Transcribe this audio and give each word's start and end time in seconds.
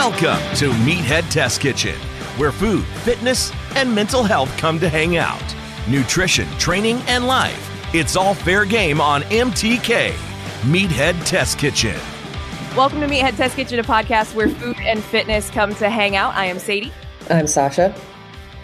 Welcome 0.00 0.56
to 0.56 0.70
Meathead 0.70 1.30
Test 1.30 1.60
Kitchen, 1.60 1.94
where 2.38 2.52
food, 2.52 2.86
fitness, 3.04 3.52
and 3.76 3.94
mental 3.94 4.24
health 4.24 4.48
come 4.56 4.80
to 4.80 4.88
hang 4.88 5.18
out. 5.18 5.44
Nutrition, 5.86 6.48
training, 6.52 7.02
and 7.06 7.26
life. 7.26 7.94
It's 7.94 8.16
all 8.16 8.32
fair 8.32 8.64
game 8.64 8.98
on 8.98 9.20
MTK. 9.24 10.12
Meathead 10.62 11.22
Test 11.26 11.58
Kitchen. 11.58 11.94
Welcome 12.74 13.02
to 13.02 13.08
Meathead 13.08 13.36
Test 13.36 13.56
Kitchen, 13.56 13.78
a 13.78 13.82
podcast 13.82 14.34
where 14.34 14.48
food 14.48 14.78
and 14.80 15.04
fitness 15.04 15.50
come 15.50 15.74
to 15.74 15.90
hang 15.90 16.16
out. 16.16 16.34
I 16.34 16.46
am 16.46 16.58
Sadie. 16.58 16.94
I'm 17.28 17.44
Sausha. 17.44 17.94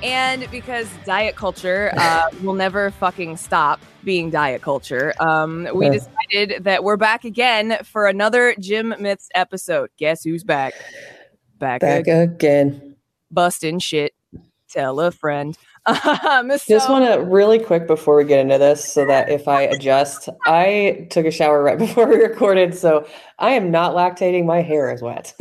And 0.03 0.51
because 0.51 0.89
diet 1.05 1.37
culture 1.37 1.93
uh, 1.99 2.31
will 2.43 2.55
never 2.55 2.93
fucking 2.93 3.37
stop 3.37 3.83
being 4.05 4.31
diet 4.31 4.63
culture, 4.63 5.13
um, 5.21 5.69
we 5.75 5.91
decided 5.91 6.65
that 6.65 6.83
we're 6.83 6.97
back 6.97 7.27
again 7.27 7.77
for 7.85 8.07
another 8.07 8.55
Gym 8.59 8.95
Myths 8.99 9.29
episode. 9.35 9.91
Guess 9.99 10.25
who's 10.25 10.43
back? 10.43 10.73
Back, 11.59 11.81
Back 11.81 12.01
again. 12.01 12.23
again. 12.23 12.97
Busting 13.31 13.79
shit. 13.79 14.13
Tell 14.71 14.99
a 15.01 15.11
friend. 15.11 15.57
Um, 15.89 16.51
Just 16.67 16.91
want 16.91 17.05
to 17.05 17.21
really 17.25 17.61
quick 17.61 17.87
before 17.87 18.17
we 18.17 18.25
get 18.25 18.41
into 18.41 18.59
this, 18.59 18.85
so 18.85 19.07
that 19.07 19.29
if 19.29 19.47
I 19.47 19.63
adjust, 19.63 20.29
I 20.45 21.07
took 21.11 21.27
a 21.27 21.31
shower 21.31 21.63
right 21.63 21.79
before 21.87 22.09
we 22.09 22.17
recorded, 22.17 22.75
so 22.75 23.07
I 23.39 23.51
am 23.53 23.71
not 23.71 23.95
lactating. 23.95 24.47
My 24.47 24.63
hair 24.63 24.93
is 24.93 25.01
wet. 25.01 25.33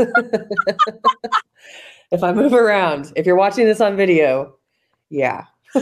if 2.12 2.22
I 2.24 2.32
move 2.32 2.54
around, 2.54 3.12
if 3.16 3.26
you're 3.26 3.36
watching 3.36 3.66
this 3.66 3.82
on 3.82 3.96
video, 3.96 4.56
yeah, 5.10 5.46
so 5.74 5.82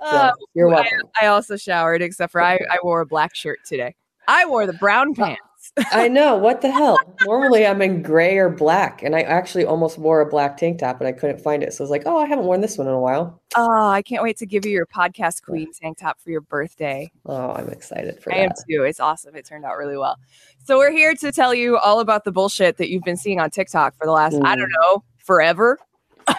Uh, 0.00 0.32
you're 0.54 0.74
I- 0.74 0.88
I 1.20 1.26
also 1.26 1.58
showered, 1.58 2.00
except 2.00 2.32
for 2.32 2.40
I, 2.40 2.54
I 2.70 2.78
wore 2.82 3.02
a 3.02 3.06
black 3.06 3.34
shirt 3.34 3.58
today. 3.66 3.94
I 4.26 4.46
wore 4.46 4.66
the 4.66 4.72
brown 4.72 5.14
pants. 5.14 5.42
I 5.90 6.08
know 6.08 6.36
what 6.36 6.60
the 6.60 6.70
hell. 6.70 6.98
Normally 7.22 7.66
I'm 7.66 7.80
in 7.80 8.02
gray 8.02 8.36
or 8.36 8.50
black, 8.50 9.02
and 9.02 9.16
I 9.16 9.22
actually 9.22 9.64
almost 9.64 9.96
wore 9.96 10.20
a 10.20 10.26
black 10.26 10.58
tank 10.58 10.78
top, 10.78 11.00
and 11.00 11.08
I 11.08 11.12
couldn't 11.12 11.40
find 11.40 11.62
it, 11.62 11.72
so 11.72 11.82
I 11.82 11.84
was 11.84 11.90
like, 11.90 12.02
oh, 12.04 12.18
I 12.18 12.26
haven't 12.26 12.44
worn 12.44 12.60
this 12.60 12.76
one 12.76 12.86
in 12.86 12.92
a 12.92 13.00
while. 13.00 13.40
Oh, 13.56 13.88
I 13.88 14.02
can't 14.02 14.22
wait 14.22 14.36
to 14.38 14.46
give 14.46 14.66
you 14.66 14.72
your 14.72 14.86
podcast 14.86 15.42
queen 15.42 15.72
tank 15.72 15.98
top 15.98 16.20
for 16.20 16.30
your 16.30 16.42
birthday. 16.42 17.10
Oh, 17.24 17.52
I'm 17.52 17.68
excited 17.70 18.22
for 18.22 18.30
that. 18.30 18.38
I 18.38 18.42
am 18.42 18.50
too. 18.68 18.84
It's 18.84 19.00
awesome. 19.00 19.34
It 19.34 19.46
turned 19.46 19.64
out 19.64 19.78
really 19.78 19.96
well. 19.96 20.18
So 20.64 20.76
we're 20.76 20.92
here 20.92 21.14
to 21.14 21.32
tell 21.32 21.54
you 21.54 21.78
all 21.78 22.00
about 22.00 22.24
the 22.24 22.32
bullshit 22.32 22.76
that 22.76 22.90
you've 22.90 23.04
been 23.04 23.16
seeing 23.16 23.40
on 23.40 23.50
TikTok 23.50 23.96
for 23.96 24.06
the 24.06 24.12
last, 24.12 24.38
I 24.44 24.56
don't 24.56 24.72
know, 24.80 25.04
forever. 25.18 25.78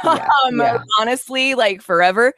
Yeah, 0.05 0.27
um, 0.45 0.59
yeah. 0.59 0.81
honestly, 1.01 1.55
like 1.55 1.81
forever. 1.81 2.31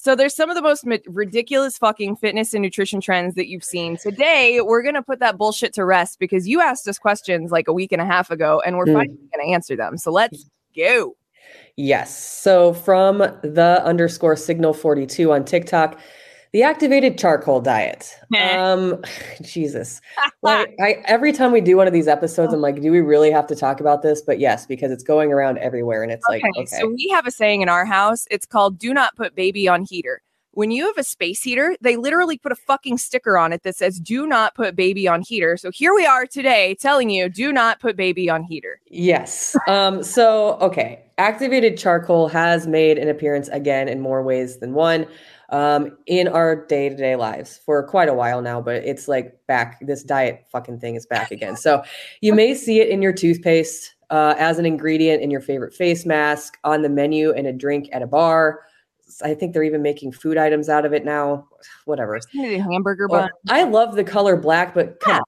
So 0.00 0.14
there's 0.14 0.32
some 0.34 0.48
of 0.48 0.54
the 0.54 0.62
most 0.62 0.86
mi- 0.86 1.00
ridiculous 1.08 1.76
fucking 1.76 2.16
fitness 2.16 2.54
and 2.54 2.62
nutrition 2.62 3.00
trends 3.00 3.34
that 3.34 3.48
you've 3.48 3.64
seen. 3.64 3.96
Today, 3.96 4.60
we're 4.60 4.80
gonna 4.82 5.02
put 5.02 5.18
that 5.18 5.36
bullshit 5.36 5.72
to 5.74 5.84
rest 5.84 6.20
because 6.20 6.46
you 6.46 6.60
asked 6.60 6.86
us 6.86 7.00
questions 7.00 7.50
like 7.50 7.66
a 7.66 7.72
week 7.72 7.90
and 7.90 8.00
a 8.00 8.04
half 8.04 8.30
ago, 8.30 8.62
and 8.64 8.76
we're 8.76 8.84
Mm. 8.86 8.94
finally 8.94 9.18
gonna 9.34 9.50
answer 9.52 9.74
them. 9.74 9.98
So 9.98 10.12
let's 10.12 10.48
go. 10.76 11.16
Yes. 11.74 12.16
So 12.16 12.74
from 12.74 13.18
the 13.18 13.82
underscore 13.84 14.36
signal 14.36 14.72
42 14.72 15.32
on 15.32 15.44
TikTok, 15.44 15.98
the 16.52 16.62
activated 16.62 17.18
charcoal 17.18 17.60
diet. 17.60 18.16
um 18.40 19.02
Jesus. 19.42 20.00
Like 20.42 20.72
I 20.80 21.02
every 21.06 21.32
time 21.32 21.50
we 21.50 21.60
do 21.60 21.76
one 21.76 21.88
of 21.88 21.92
these 21.92 22.06
episodes, 22.06 22.52
I'm 22.54 22.60
like, 22.60 22.80
do 22.80 22.92
we 22.92 23.00
really 23.00 23.30
have 23.32 23.46
to 23.48 23.56
talk 23.56 23.80
about 23.80 24.02
this? 24.02 24.22
But 24.22 24.38
yes, 24.38 24.66
because 24.66 24.92
it's 24.92 25.02
going 25.02 25.32
around 25.32 25.58
everywhere 25.58 26.02
and 26.04 26.12
it's 26.12 26.24
like, 26.28 26.42
Okay, 26.44 26.60
okay. 26.60 26.66
so 26.66 26.86
we 26.86 27.08
have 27.12 27.26
a 27.26 27.30
saying 27.32 27.60
in 27.62 27.68
our 27.68 27.84
house. 27.84 28.26
It's 28.30 28.46
called 28.46 28.78
"Do 28.78 28.94
not 28.94 29.16
put 29.16 29.34
baby 29.34 29.66
on 29.68 29.84
heater." 29.84 30.22
When 30.52 30.70
you 30.70 30.86
have 30.86 30.96
a 30.98 31.04
space 31.04 31.42
heater, 31.42 31.76
they 31.80 31.96
literally 31.96 32.38
put 32.38 32.50
a 32.52 32.56
fucking 32.56 32.98
sticker 32.98 33.36
on 33.36 33.52
it 33.52 33.62
that 33.64 33.76
says 33.76 33.98
"Do 33.98 34.26
not 34.26 34.54
put 34.54 34.76
baby 34.76 35.08
on 35.08 35.22
heater." 35.22 35.56
So 35.56 35.70
here 35.72 35.94
we 35.94 36.06
are 36.06 36.24
today, 36.26 36.76
telling 36.80 37.10
you, 37.10 37.28
"Do 37.28 37.52
not 37.52 37.80
put 37.80 37.96
baby 37.96 38.30
on 38.30 38.44
heater." 38.44 38.80
Yes. 38.86 39.56
Um, 39.66 40.02
so, 40.04 40.54
okay. 40.60 41.02
Activated 41.18 41.76
charcoal 41.76 42.28
has 42.28 42.68
made 42.68 42.96
an 42.96 43.08
appearance 43.08 43.48
again 43.48 43.88
in 43.88 44.00
more 44.00 44.22
ways 44.22 44.58
than 44.58 44.72
one 44.74 45.06
um, 45.50 45.96
in 46.06 46.28
our 46.28 46.66
day 46.66 46.88
to 46.88 46.96
day 46.96 47.16
lives 47.16 47.60
for 47.64 47.82
quite 47.86 48.08
a 48.08 48.14
while 48.14 48.42
now, 48.42 48.60
but 48.60 48.76
it's 48.84 49.08
like 49.08 49.38
back. 49.46 49.78
This 49.80 50.02
diet 50.02 50.46
fucking 50.50 50.80
thing 50.80 50.94
is 50.94 51.06
back 51.06 51.30
again. 51.30 51.56
So, 51.56 51.82
you 52.20 52.34
may 52.34 52.54
see 52.54 52.80
it 52.80 52.88
in 52.88 53.02
your 53.02 53.12
toothpaste 53.12 53.94
uh, 54.10 54.34
as 54.38 54.58
an 54.58 54.66
ingredient 54.66 55.22
in 55.22 55.30
your 55.30 55.40
favorite 55.40 55.74
face 55.74 56.06
mask, 56.06 56.58
on 56.64 56.82
the 56.82 56.88
menu 56.88 57.30
in 57.32 57.46
a 57.46 57.52
drink 57.52 57.88
at 57.92 58.02
a 58.02 58.06
bar. 58.06 58.60
I 59.22 59.34
think 59.34 59.52
they're 59.52 59.62
even 59.62 59.82
making 59.82 60.12
food 60.12 60.36
items 60.36 60.68
out 60.68 60.84
of 60.84 60.92
it 60.92 61.04
now. 61.04 61.48
Whatever. 61.86 62.20
Hamburger 62.58 63.08
bun. 63.08 63.30
I 63.48 63.64
love 63.64 63.94
the 63.94 64.04
color 64.04 64.36
black, 64.36 64.74
but 64.74 65.00
Yeah, 65.06 65.20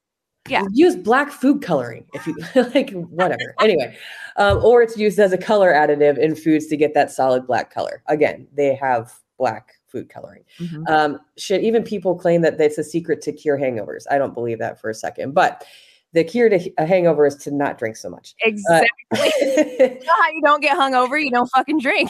yeah. 0.47 0.63
Use 0.71 0.95
black 0.95 1.31
food 1.31 1.61
coloring 1.61 2.05
if 2.13 2.27
you 2.27 2.35
like, 2.75 2.91
whatever. 2.91 3.55
Anyway, 3.59 3.95
um, 4.37 4.63
or 4.63 4.81
it's 4.81 4.97
used 4.97 5.19
as 5.19 5.33
a 5.33 5.37
color 5.37 5.73
additive 5.73 6.17
in 6.17 6.35
foods 6.35 6.67
to 6.67 6.77
get 6.77 6.93
that 6.93 7.11
solid 7.11 7.47
black 7.47 7.73
color. 7.73 8.03
Again, 8.07 8.47
they 8.53 8.75
have 8.75 9.13
black 9.37 9.75
food 9.91 10.09
coloring. 10.09 10.43
Mhm. 10.59 10.89
Um, 10.89 11.19
shit, 11.37 11.61
even 11.61 11.83
people 11.83 12.15
claim 12.15 12.41
that 12.41 12.59
it's 12.59 12.77
a 12.77 12.83
secret 12.83 13.21
to 13.23 13.31
cure 13.33 13.57
hangovers. 13.57 14.05
I 14.09 14.17
don't 14.17 14.33
believe 14.33 14.59
that 14.59 14.79
for 14.79 14.89
a 14.89 14.93
second, 14.95 15.33
but 15.33 15.65
the 16.13 16.23
cure 16.23 16.49
to 16.49 16.71
a 16.77 16.85
hangover 16.85 17.25
is 17.25 17.35
to 17.37 17.51
not 17.51 17.77
drink 17.77 17.95
so 17.95 18.09
much. 18.09 18.35
Exactly. 18.41 18.89
you 19.11 19.87
know 19.87 20.13
how 20.21 20.29
you 20.31 20.41
don't 20.43 20.61
get 20.61 20.77
hungover? 20.77 21.21
You 21.23 21.31
don't 21.31 21.47
fucking 21.55 21.79
drink. 21.79 22.09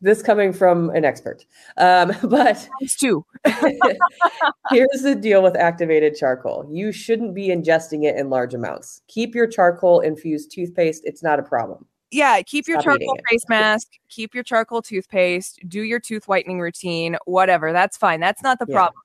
this 0.00 0.22
coming 0.22 0.52
from 0.52 0.90
an 0.90 1.04
expert. 1.04 1.44
Um, 1.78 2.12
but 2.24 2.68
It's 2.80 2.96
two. 2.96 3.24
Here's 4.70 5.02
the 5.02 5.14
deal 5.14 5.42
with 5.42 5.56
activated 5.56 6.14
charcoal. 6.16 6.66
You 6.70 6.92
shouldn't 6.92 7.34
be 7.34 7.48
ingesting 7.48 8.04
it 8.04 8.16
in 8.16 8.30
large 8.30 8.54
amounts. 8.54 9.02
Keep 9.08 9.34
your 9.34 9.46
charcoal 9.46 10.00
infused 10.00 10.50
toothpaste. 10.52 11.02
It's 11.04 11.22
not 11.22 11.38
a 11.38 11.42
problem. 11.42 11.86
Yeah, 12.14 12.40
keep 12.42 12.68
your 12.68 12.80
Stop 12.80 12.92
charcoal 13.00 13.18
face 13.28 13.44
mask, 13.48 13.88
keep 14.08 14.36
your 14.36 14.44
charcoal 14.44 14.82
toothpaste, 14.82 15.58
do 15.68 15.82
your 15.82 15.98
tooth 15.98 16.28
whitening 16.28 16.60
routine, 16.60 17.16
whatever. 17.24 17.72
That's 17.72 17.96
fine. 17.96 18.20
That's 18.20 18.40
not 18.40 18.60
the 18.60 18.66
Yeah. 18.68 18.76
problem. 18.76 19.02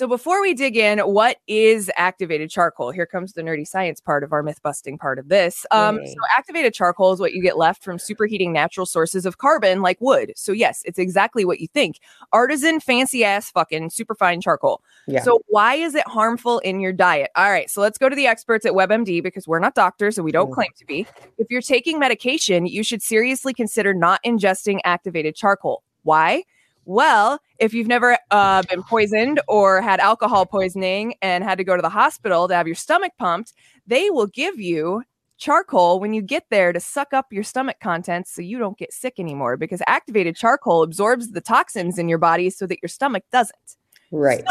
So 0.00 0.06
before 0.06 0.40
we 0.40 0.54
dig 0.54 0.78
in, 0.78 0.98
what 1.00 1.36
is 1.46 1.90
activated 1.94 2.48
charcoal? 2.48 2.90
Here 2.90 3.04
comes 3.04 3.34
the 3.34 3.42
nerdy 3.42 3.66
science 3.66 4.00
part 4.00 4.24
of 4.24 4.32
our 4.32 4.42
myth 4.42 4.58
busting 4.62 4.96
part 4.96 5.18
of 5.18 5.28
this. 5.28 5.66
Um, 5.72 6.00
so 6.06 6.14
activated 6.38 6.72
charcoal 6.72 7.12
is 7.12 7.20
what 7.20 7.34
you 7.34 7.42
get 7.42 7.58
left 7.58 7.84
from 7.84 7.98
superheating 7.98 8.50
natural 8.50 8.86
sources 8.86 9.26
of 9.26 9.36
carbon 9.36 9.82
like 9.82 10.00
wood. 10.00 10.32
So 10.36 10.52
yes, 10.52 10.80
it's 10.86 10.98
exactly 10.98 11.44
what 11.44 11.60
you 11.60 11.66
think. 11.66 11.98
Artisan 12.32 12.80
fancy 12.80 13.26
ass 13.26 13.50
fucking 13.50 13.90
superfine 13.90 14.40
charcoal. 14.40 14.80
Yeah. 15.06 15.20
So 15.20 15.42
why 15.48 15.74
is 15.74 15.94
it 15.94 16.08
harmful 16.08 16.60
in 16.60 16.80
your 16.80 16.94
diet? 16.94 17.30
All 17.36 17.50
right, 17.50 17.68
so 17.68 17.82
let's 17.82 17.98
go 17.98 18.08
to 18.08 18.16
the 18.16 18.26
experts 18.26 18.64
at 18.64 18.72
WebMD 18.72 19.22
because 19.22 19.46
we're 19.46 19.58
not 19.58 19.74
doctors 19.74 20.16
and 20.16 20.24
we 20.24 20.32
don't 20.32 20.48
Mm. 20.48 20.54
claim 20.54 20.70
to 20.78 20.86
be. 20.86 21.06
If 21.36 21.48
you're 21.50 21.60
taking 21.60 21.98
medication, 21.98 22.64
you 22.64 22.82
should 22.82 23.02
seriously 23.02 23.52
consider 23.52 23.92
not 23.92 24.22
ingesting 24.24 24.80
activated 24.82 25.36
charcoal. 25.36 25.82
Why? 26.04 26.44
Well, 26.90 27.38
if 27.60 27.72
you've 27.72 27.86
never 27.86 28.18
uh, 28.32 28.64
been 28.68 28.82
poisoned 28.82 29.38
or 29.46 29.80
had 29.80 30.00
alcohol 30.00 30.44
poisoning 30.44 31.14
and 31.22 31.44
had 31.44 31.58
to 31.58 31.62
go 31.64 31.76
to 31.76 31.82
the 31.82 31.88
hospital 31.88 32.48
to 32.48 32.54
have 32.56 32.66
your 32.66 32.74
stomach 32.74 33.12
pumped, 33.16 33.52
they 33.86 34.10
will 34.10 34.26
give 34.26 34.58
you 34.58 35.04
charcoal 35.38 36.00
when 36.00 36.14
you 36.14 36.20
get 36.20 36.46
there 36.50 36.72
to 36.72 36.80
suck 36.80 37.14
up 37.14 37.26
your 37.30 37.44
stomach 37.44 37.76
contents 37.80 38.34
so 38.34 38.42
you 38.42 38.58
don't 38.58 38.76
get 38.76 38.92
sick 38.92 39.20
anymore 39.20 39.56
because 39.56 39.80
activated 39.86 40.34
charcoal 40.34 40.82
absorbs 40.82 41.30
the 41.30 41.40
toxins 41.40 41.96
in 41.96 42.08
your 42.08 42.18
body 42.18 42.50
so 42.50 42.66
that 42.66 42.78
your 42.82 42.88
stomach 42.88 43.22
doesn't. 43.30 43.76
right. 44.10 44.42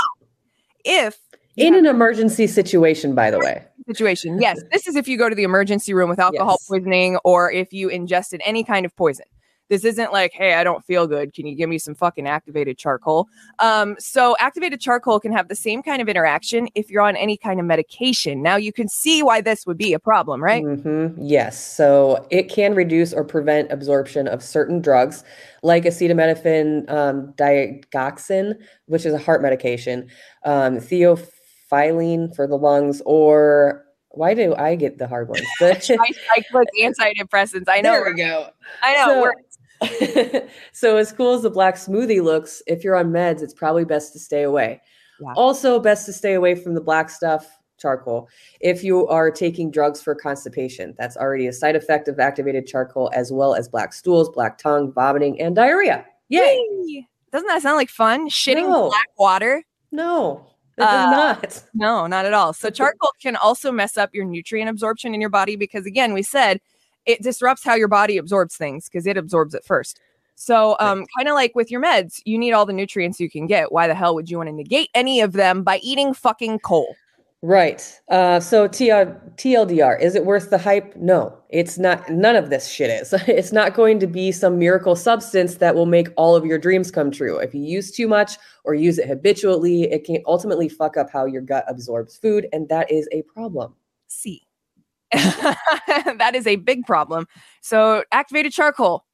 If 0.86 1.20
In 1.58 1.76
an 1.76 1.86
emergency 1.86 2.48
situation, 2.48 3.16
by 3.16 3.32
the 3.32 3.40
way. 3.40 3.66
situation. 3.86 4.40
Yes, 4.40 4.64
this 4.72 4.88
is 4.88 4.96
if 4.96 5.10
you 5.10 5.18
go 5.18 5.28
to 5.28 5.36
the 5.36 5.44
emergency 5.44 5.94
room 5.94 6.10
with 6.10 6.20
alcohol 6.20 6.56
Yes. 6.62 6.68
poisoning 6.70 7.18
or 7.26 7.52
if 7.52 7.74
you 7.74 7.90
ingested 7.90 8.42
any 8.46 8.64
kind 8.64 8.86
of 8.86 8.96
poison. 8.96 9.26
This 9.70 9.86
isn't 9.86 10.12
like, 10.12 10.34
hey, 10.34 10.56
I 10.56 10.64
don't 10.64 10.84
feel 10.84 11.06
good. 11.06 11.34
Can 11.34 11.46
you 11.46 11.56
give 11.56 11.70
me 11.70 11.78
some 11.78 11.94
fucking 11.94 12.28
activated 12.28 12.78
charcoal? 12.80 13.28
Um, 13.60 13.96
so 14.00 14.36
activated 14.40 14.82
charcoal 14.82 15.20
can 15.20 15.32
have 15.32 15.48
the 15.48 15.56
same 15.56 15.84
kind 15.84 16.02
of 16.02 16.10
interaction 16.10 16.68
if 16.74 16.90
you're 16.90 17.04
on 17.04 17.16
any 17.16 17.38
kind 17.38 17.60
of 17.60 17.66
medication. 17.68 18.42
Now 18.42 18.56
you 18.56 18.74
can 18.74 18.88
see 18.90 19.22
why 19.22 19.42
this 19.42 19.68
would 19.68 19.78
be 19.78 19.94
a 19.94 20.00
problem, 20.00 20.44
right? 20.44 20.64
Mhm, 20.64 21.14
Yes. 21.20 21.64
So 21.64 22.26
it 22.32 22.50
can 22.50 22.74
reduce 22.74 23.14
or 23.14 23.24
prevent 23.24 23.72
absorption 23.72 24.28
of 24.28 24.42
certain 24.44 24.82
drugs 24.82 25.24
like 25.62 25.84
acetaminophen, 25.84 26.90
um, 26.90 27.34
digoxin, 27.38 28.56
which 28.88 29.06
is 29.06 29.14
a 29.14 29.20
heart 29.20 29.42
medication, 29.44 30.10
um, 30.46 30.78
theophylline 30.78 32.36
for 32.36 32.48
the 32.48 32.58
lungs, 32.58 33.02
or 33.06 33.86
why 34.12 34.34
do 34.34 34.56
I 34.56 34.74
get 34.76 34.98
the 34.98 35.08
hard 35.08 35.30
ones? 35.30 35.46
The- 35.60 35.98
I, 36.02 36.12
I 36.38 36.42
click 36.52 36.68
antidepressants. 36.82 37.66
I 37.68 37.82
know. 37.82 37.92
There 37.92 38.06
we 38.06 38.16
go. 38.16 38.48
I 38.82 38.96
know. 38.96 39.06
So- 39.06 39.32
so 40.72 40.98
as 40.98 41.12
cool 41.12 41.34
as 41.34 41.42
the 41.44 41.50
black 41.50 41.76
smoothie 41.76 42.22
looks, 42.24 42.62
if 42.68 42.84
you're 42.84 42.96
on 42.96 43.12
meds, 43.12 43.42
it's 43.42 43.54
probably 43.54 43.86
best 43.86 44.14
to 44.14 44.20
stay 44.20 44.44
away. 44.44 44.82
Yeah. 45.22 45.34
Also, 45.36 45.80
best 45.80 46.06
to 46.06 46.14
stay 46.14 46.34
away 46.34 46.56
from 46.56 46.74
the 46.74 46.82
black 46.82 47.10
stuff, 47.10 47.48
charcoal. 47.78 48.30
If 48.62 48.84
you 48.84 49.08
are 49.08 49.32
taking 49.32 49.72
drugs 49.72 50.02
for 50.02 50.16
constipation, 50.16 50.96
that's 50.98 51.18
already 51.18 51.48
a 51.48 51.54
side 51.54 51.76
effect 51.76 52.08
of 52.08 52.20
activated 52.20 52.68
charcoal, 52.68 53.12
as 53.14 53.32
well 53.32 53.56
as 53.56 53.68
black 53.68 53.94
stools, 53.94 54.30
black 54.30 54.58
tongue, 54.58 54.92
vomiting, 54.94 55.40
and 55.42 55.56
diarrhea. 55.56 56.06
Yay! 56.30 56.64
Yay! 56.86 57.08
Doesn't 57.32 57.48
that 57.48 57.62
sound 57.62 57.78
like 57.78 57.90
fun? 57.90 58.30
Shitting 58.30 58.70
No. 58.70 58.90
black 58.90 59.08
water? 59.18 59.64
No, 59.92 60.48
it 60.78 60.82
does 60.82 61.08
Uh, 61.08 61.12
not. 61.12 61.64
No, 61.74 62.08
not 62.08 62.26
at 62.26 62.34
all. 62.34 62.54
So 62.54 62.70
charcoal 62.72 63.12
can 63.22 63.36
also 63.36 63.72
mess 63.72 63.98
up 63.98 64.14
your 64.14 64.26
nutrient 64.26 64.70
absorption 64.70 65.14
in 65.14 65.22
your 65.22 65.30
body 65.30 65.56
because 65.56 65.86
again, 65.86 66.14
we 66.14 66.24
said 66.24 66.60
it 67.10 67.24
disrupts 67.24 67.64
how 67.64 67.74
your 67.74 67.88
body 67.88 68.18
absorbs 68.18 68.56
things 68.56 68.86
because 68.86 69.08
it 69.08 69.18
absorbs 69.18 69.54
it 69.56 69.66
first. 69.66 70.00
So 70.36 70.78
um 70.80 71.06
kind 71.18 71.28
of 71.28 71.34
like 71.34 71.56
with 71.56 71.72
your 71.72 71.82
meds, 71.82 72.22
you 72.24 72.38
need 72.38 72.54
all 72.54 72.66
the 72.66 72.74
nutrients 72.74 73.20
you 73.20 73.30
can 73.30 73.48
get. 73.48 73.72
Why 73.72 73.88
the 73.88 73.96
hell 73.96 74.16
would 74.16 74.30
you 74.30 74.38
want 74.38 74.50
to 74.50 74.54
negate 74.54 74.90
any 74.94 75.20
of 75.20 75.34
them 75.34 75.64
by 75.64 75.80
eating 75.80 76.14
fucking 76.14 76.60
coal? 76.60 76.96
Right. 77.42 78.02
Uh, 78.10 78.42
so 78.42 78.68
TL, 78.68 79.18
TLDR, 79.38 80.02
is 80.02 80.16
it 80.16 80.26
worth 80.26 80.50
the 80.50 80.58
hype? 80.58 80.94
No, 80.98 81.38
it's 81.48 81.78
not. 81.78 82.10
None 82.10 82.36
of 82.36 82.50
this 82.50 82.68
shit 82.68 82.90
is. 82.90 83.14
It's 83.30 83.54
not 83.54 83.74
going 83.74 83.98
to 84.02 84.08
be 84.08 84.34
some 84.34 84.60
miracle 84.60 84.96
substance 84.96 85.56
that 85.56 85.74
will 85.74 85.86
make 85.86 86.10
all 86.18 86.36
of 86.36 86.46
your 86.46 86.58
dreams 86.58 86.92
come 86.92 87.12
true. 87.12 87.38
If 87.38 87.56
you 87.56 87.62
use 87.62 87.92
too 87.92 88.10
much 88.10 88.38
or 88.66 88.74
use 88.74 89.00
it 89.00 89.08
habitually, 89.08 89.84
it 89.84 90.04
can 90.04 90.22
ultimately 90.26 90.68
fuck 90.68 90.98
up 90.98 91.10
how 91.10 91.26
your 91.26 91.42
gut 91.42 91.64
absorbs 91.70 92.18
food, 92.18 92.48
and 92.52 92.68
that 92.68 92.92
is 92.92 93.08
a 93.14 93.22
problem. 93.22 93.74
C. 94.08 94.46
that 95.14 96.32
is 96.36 96.46
a 96.48 96.58
big 96.58 96.86
problem. 96.86 97.28
So 97.62 98.04
activated 98.12 98.52
charcoal, 98.52 99.06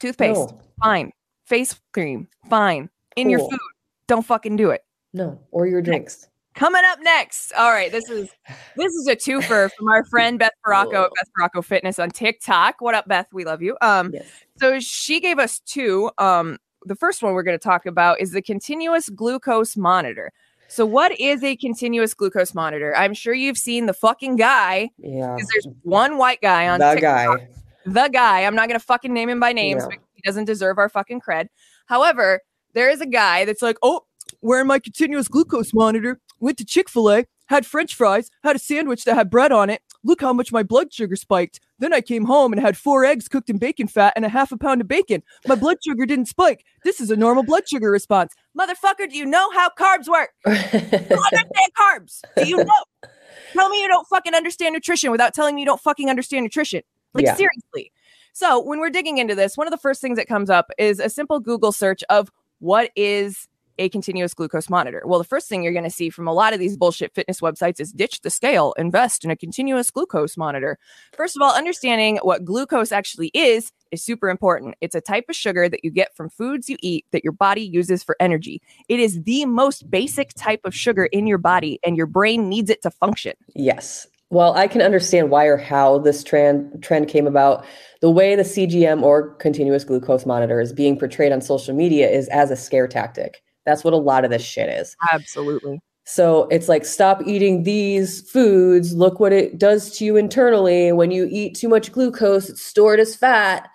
toothpaste, 0.00 0.50
No, 0.50 0.60
fine. 0.82 1.12
Face 1.46 1.78
cream, 1.92 2.28
fine. 2.50 2.90
In 3.16 3.30
your 3.30 3.40
food, 3.40 3.58
don't 4.06 4.24
fucking 4.26 4.56
do 4.56 4.70
it. 4.70 4.82
no, 5.12 5.38
or 5.50 5.66
your 5.66 5.80
drinks. 5.82 6.28
Coming 6.54 6.82
up 6.86 6.98
next. 7.02 7.52
All 7.52 7.70
right, 7.70 7.90
this 7.92 8.08
is 8.10 8.28
this 8.76 8.92
is 8.92 9.06
a 9.06 9.14
twofer 9.14 9.70
from 9.78 9.88
our 9.88 10.04
friend 10.06 10.38
Beth 10.40 10.50
Baracco 10.66 11.04
at 11.04 11.10
Beth 11.14 11.30
Baracco 11.38 11.64
Fitness 11.64 11.98
on 12.00 12.10
TikTok. 12.10 12.80
What 12.80 12.94
up, 12.96 13.06
Beth? 13.06 13.26
We 13.32 13.44
love 13.44 13.62
you. 13.62 13.76
Um, 13.80 14.10
Yes. 14.12 14.26
so 14.56 14.80
she 14.80 15.20
gave 15.20 15.38
us 15.38 15.60
two. 15.60 16.10
Um, 16.18 16.58
the 16.84 16.96
first 16.96 17.22
one 17.22 17.34
we're 17.34 17.44
going 17.44 17.58
to 17.58 17.62
talk 17.62 17.86
about 17.86 18.20
is 18.20 18.32
the 18.32 18.42
continuous 18.42 19.08
glucose 19.08 19.76
monitor. 19.76 20.32
So, 20.68 20.84
what 20.84 21.18
is 21.18 21.42
a 21.42 21.56
continuous 21.56 22.12
glucose 22.14 22.54
monitor? 22.54 22.94
I'm 22.96 23.14
sure 23.14 23.32
you've 23.34 23.56
seen 23.58 23.86
the 23.86 23.94
fucking 23.94 24.36
guy 24.36 24.90
Yeah. 24.98 25.34
because 25.34 25.48
there's 25.52 25.68
one 25.82 26.18
white 26.18 26.40
guy 26.42 26.68
on 26.68 26.78
The 26.78 26.92
TikTok 26.94 27.38
guy. 27.38 27.48
the 27.86 28.08
guy. 28.08 28.44
I'm 28.44 28.54
not 28.54 28.68
going 28.68 28.78
to 28.78 28.84
fucking 28.84 29.12
name 29.12 29.30
him 29.30 29.40
by 29.40 29.52
names 29.52 29.82
No. 29.82 29.88
because 29.88 30.04
he 30.14 30.22
doesn't 30.24 30.44
deserve 30.44 30.76
our 30.78 30.88
fucking 30.90 31.20
cred. 31.22 31.48
However, 31.86 32.42
there 32.74 32.90
is 32.90 33.00
a 33.00 33.06
guy 33.06 33.46
that's 33.46 33.62
like, 33.62 33.78
oh, 33.82 34.02
wearing 34.42 34.66
my 34.66 34.78
continuous 34.78 35.26
glucose 35.26 35.72
monitor, 35.72 36.20
went 36.38 36.58
to 36.58 36.64
Chick 36.66 36.90
fil 36.90 37.10
A, 37.10 37.24
had 37.46 37.64
french 37.64 37.94
fries, 37.94 38.30
had 38.44 38.54
a 38.54 38.58
sandwich 38.58 39.04
that 39.04 39.14
had 39.14 39.30
bread 39.30 39.52
on 39.52 39.70
it. 39.70 39.80
Look 40.04 40.20
how 40.20 40.32
much 40.32 40.52
my 40.52 40.62
blood 40.62 40.92
sugar 40.92 41.16
spiked. 41.16 41.60
Then 41.78 41.92
I 41.92 42.00
came 42.00 42.24
home 42.24 42.52
and 42.52 42.60
had 42.62 42.76
four 42.76 43.04
eggs 43.04 43.28
cooked 43.28 43.50
in 43.50 43.58
bacon 43.58 43.88
fat 43.88 44.12
and 44.16 44.24
a 44.24 44.28
half 44.28 44.52
a 44.52 44.56
pound 44.56 44.80
of 44.80 44.88
bacon. 44.88 45.22
My 45.46 45.54
blood 45.54 45.78
sugar 45.84 46.06
didn't 46.06 46.26
spike. 46.26 46.64
This 46.84 47.00
is 47.00 47.10
a 47.10 47.16
normal 47.16 47.42
blood 47.42 47.68
sugar 47.68 47.90
response. 47.90 48.32
Motherfucker, 48.58 49.10
do 49.10 49.16
you 49.16 49.26
know 49.26 49.50
how 49.52 49.70
carbs 49.70 50.08
work? 50.08 50.30
You 50.46 50.52
understand 50.52 51.72
carbs? 51.78 52.20
Do 52.36 52.46
you 52.46 52.58
know? 52.58 53.08
Tell 53.54 53.68
me 53.68 53.82
you 53.82 53.88
don't 53.88 54.06
fucking 54.06 54.34
understand 54.34 54.72
nutrition 54.74 55.10
without 55.10 55.34
telling 55.34 55.54
me 55.54 55.62
you 55.62 55.66
don't 55.66 55.80
fucking 55.80 56.08
understand 56.08 56.44
nutrition. 56.44 56.82
Like 57.14 57.24
Yeah. 57.24 57.34
seriously. 57.34 57.92
So 58.32 58.60
when 58.62 58.78
we're 58.78 58.90
digging 58.90 59.18
into 59.18 59.34
this, 59.34 59.56
one 59.56 59.66
of 59.66 59.72
the 59.72 59.78
first 59.78 60.00
things 60.00 60.16
that 60.16 60.28
comes 60.28 60.48
up 60.48 60.70
is 60.78 61.00
a 61.00 61.10
simple 61.10 61.40
Google 61.40 61.72
search 61.72 62.04
of 62.08 62.30
what 62.60 62.90
is 62.94 63.48
a 63.78 63.88
continuous 63.88 64.34
glucose 64.34 64.68
monitor. 64.68 65.02
Well, 65.04 65.18
the 65.18 65.24
first 65.24 65.48
thing 65.48 65.62
you're 65.62 65.72
going 65.72 65.84
to 65.84 65.90
see 65.90 66.10
from 66.10 66.28
a 66.28 66.32
lot 66.32 66.52
of 66.52 66.58
these 66.58 66.76
bullshit 66.76 67.14
fitness 67.14 67.40
websites 67.40 67.80
is 67.80 67.92
ditch 67.92 68.20
the 68.20 68.30
scale, 68.30 68.74
invest 68.78 69.24
in 69.24 69.30
a 69.30 69.36
continuous 69.36 69.90
glucose 69.90 70.36
monitor. 70.36 70.78
First 71.16 71.36
of 71.36 71.42
all, 71.42 71.54
understanding 71.54 72.18
what 72.22 72.44
glucose 72.44 72.92
actually 72.92 73.30
is 73.34 73.72
is 73.90 74.02
super 74.02 74.28
important. 74.28 74.74
It's 74.80 74.94
a 74.94 75.00
type 75.00 75.26
of 75.28 75.36
sugar 75.36 75.68
that 75.68 75.84
you 75.84 75.90
get 75.90 76.14
from 76.14 76.28
foods 76.28 76.68
you 76.68 76.76
eat 76.80 77.06
that 77.12 77.24
your 77.24 77.32
body 77.32 77.62
uses 77.62 78.02
for 78.02 78.16
energy. 78.20 78.60
It 78.88 79.00
is 79.00 79.22
the 79.22 79.46
most 79.46 79.90
basic 79.90 80.34
type 80.34 80.60
of 80.64 80.74
sugar 80.74 81.06
in 81.06 81.26
your 81.26 81.38
body, 81.38 81.78
and 81.84 81.96
your 81.96 82.06
brain 82.06 82.48
needs 82.48 82.70
it 82.70 82.82
to 82.82 82.90
function. 82.90 83.34
Yes. 83.54 84.06
Well, 84.30 84.52
I 84.54 84.68
can 84.68 84.82
understand 84.82 85.30
why 85.30 85.46
or 85.46 85.56
how 85.56 85.98
this 85.98 86.22
trend 86.22 86.82
trend 86.82 87.08
came 87.08 87.26
about. 87.26 87.64
The 88.02 88.10
way 88.10 88.34
the 88.34 88.42
CGM 88.42 89.02
or 89.02 89.34
continuous 89.36 89.84
glucose 89.84 90.26
monitor 90.26 90.60
is 90.60 90.72
being 90.72 90.98
portrayed 90.98 91.32
on 91.32 91.40
social 91.40 91.74
media 91.74 92.10
is 92.10 92.28
as 92.28 92.50
a 92.50 92.56
scare 92.56 92.86
tactic. 92.86 93.42
That's 93.68 93.84
what 93.84 93.92
a 93.92 93.98
lot 93.98 94.24
of 94.24 94.30
this 94.30 94.42
shit 94.42 94.70
is. 94.70 94.96
Absolutely. 95.12 95.80
So 96.04 96.44
it's 96.50 96.70
like 96.70 96.86
stop 96.86 97.20
eating 97.26 97.64
these 97.64 98.28
foods. 98.30 98.94
Look 98.94 99.20
what 99.20 99.34
it 99.34 99.58
does 99.58 99.94
to 99.98 100.06
you 100.06 100.16
internally. 100.16 100.90
When 100.90 101.10
you 101.10 101.28
eat 101.30 101.54
too 101.54 101.68
much 101.68 101.92
glucose, 101.92 102.48
it's 102.48 102.62
stored 102.62 102.98
as 102.98 103.14
fat. 103.14 103.68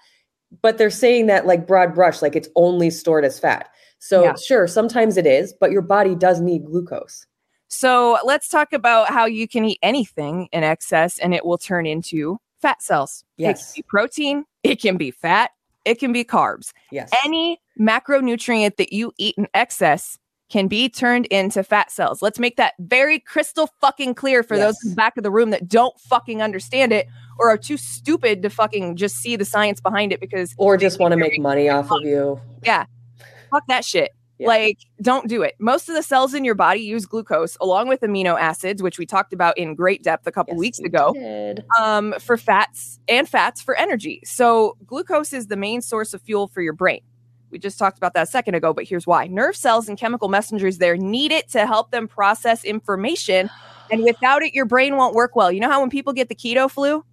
But 0.64 0.80
they're 0.80 0.90
saying 0.90 1.28
that 1.28 1.46
like 1.46 1.68
broad 1.68 1.94
brush, 1.94 2.24
like 2.24 2.36
it's 2.36 2.50
only 2.56 2.90
stored 2.90 3.24
as 3.24 3.38
fat. 3.38 3.70
So 4.00 4.24
Yeah. 4.24 4.34
sure, 4.36 4.66
sometimes 4.66 5.16
it 5.16 5.28
is, 5.28 5.54
but 5.54 5.70
your 5.72 5.84
body 5.84 6.16
does 6.16 6.42
need 6.42 6.66
glucose. 6.66 7.28
So 7.68 8.18
let's 8.24 8.50
talk 8.50 8.74
about 8.74 9.10
how 9.10 9.26
you 9.26 9.48
can 9.48 9.66
eat 9.66 9.80
anything 9.84 10.48
in 10.52 10.64
excess 10.64 11.20
and 11.20 11.36
it 11.36 11.46
will 11.46 11.60
turn 11.60 11.86
into 11.86 12.40
fat 12.62 12.82
cells. 12.82 13.24
It 13.38 13.44
Yes. 13.44 13.74
can 13.74 13.82
be 13.82 13.86
protein, 13.88 14.46
it 14.64 14.82
can 14.82 14.98
be 14.98 15.12
fat, 15.12 15.52
it 15.86 16.00
can 16.00 16.14
be 16.14 16.24
carbs. 16.24 16.72
Yes. 16.92 17.12
Any 17.26 17.60
macronutrient 17.80 18.78
that 18.78 18.94
you 18.94 19.12
eat 19.18 19.36
in 19.38 19.48
excess 19.54 20.18
can 20.50 20.68
be 20.68 20.88
turned 20.88 21.26
into 21.28 21.64
fat 21.64 21.92
cells. 21.92 22.22
Let's 22.22 22.38
make 22.38 22.58
that 22.58 22.74
very 22.80 23.20
crystal 23.20 23.70
fucking 23.82 24.14
clear 24.14 24.44
for 24.44 24.58
those 24.58 24.78
in 24.84 24.92
the 24.92 24.96
back 24.96 25.18
of 25.18 25.24
the 25.24 25.32
room 25.32 25.50
that 25.50 25.68
don't 25.68 25.98
fucking 26.00 26.44
understand 26.44 26.94
it 26.94 27.08
or 27.40 27.50
are 27.50 27.58
too 27.58 27.78
stupid 27.78 28.44
to 28.44 28.50
fucking 28.50 28.96
just 28.96 29.16
see 29.16 29.36
the 29.36 29.46
science 29.46 29.82
behind 29.82 30.14
it 30.14 30.20
because 30.20 30.54
or 30.58 30.78
just 30.78 31.00
want 31.00 31.12
to 31.12 31.18
make 31.18 31.40
money 31.40 31.70
off 31.70 31.92
of 31.92 32.04
you. 32.04 32.40
Yeah. 32.64 32.86
Fuck 33.50 33.66
that 33.68 33.84
shit. 33.84 34.12
Yeah. 34.44 34.48
Like, 34.50 34.78
don't 35.02 35.28
do 35.28 35.42
it. 35.42 35.56
Most 35.60 35.90
of 35.90 35.96
the 35.96 36.04
cells 36.04 36.34
in 36.34 36.44
your 36.46 36.56
body 36.56 36.82
use 36.82 37.06
glucose 37.06 37.58
along 37.62 37.88
with 37.88 38.02
amino 38.02 38.40
acids, 38.40 38.84
which 38.84 38.98
we 39.00 39.06
talked 39.06 39.34
about 39.34 39.58
in 39.58 39.74
great 39.76 40.04
depth 40.04 40.28
a 40.28 40.32
couple 40.32 40.54
Yes, 40.54 40.60
weeks 40.60 40.80
we 40.80 40.86
ago, 40.86 41.14
um, 41.80 42.14
for 42.20 42.38
fats 42.38 43.00
and 43.08 43.28
fats 43.28 43.62
for 43.62 43.76
energy. 43.76 44.22
So, 44.26 44.78
glucose 44.86 45.34
is 45.34 45.48
the 45.48 45.56
main 45.58 45.82
source 45.82 46.14
of 46.14 46.22
fuel 46.22 46.48
for 46.48 46.62
your 46.62 46.74
brain. 46.74 47.02
We 47.52 47.60
just 47.60 47.78
talked 47.80 47.98
about 47.98 48.14
that 48.16 48.24
a 48.24 48.32
second 48.32 48.56
ago, 48.56 48.74
but 48.74 48.84
here's 48.86 49.06
why 49.08 49.28
nerve 49.28 49.56
cells 49.56 49.88
and 49.88 49.98
chemical 49.98 50.28
messengers 50.28 50.80
there 50.80 50.98
need 50.98 51.32
it 51.32 51.50
to 51.52 51.66
help 51.68 51.92
them 51.92 52.08
process 52.08 52.64
information. 52.64 53.50
And 53.92 54.04
without 54.04 54.42
it, 54.44 54.54
your 54.54 54.66
brain 54.66 54.98
won't 54.98 55.14
work 55.16 55.36
well. 55.36 55.52
You 55.52 55.60
know 55.60 55.70
how 55.70 55.80
when 55.80 55.90
people 55.90 56.14
get 56.14 56.30
the 56.30 56.36
keto 56.36 56.70
flu? 56.70 57.06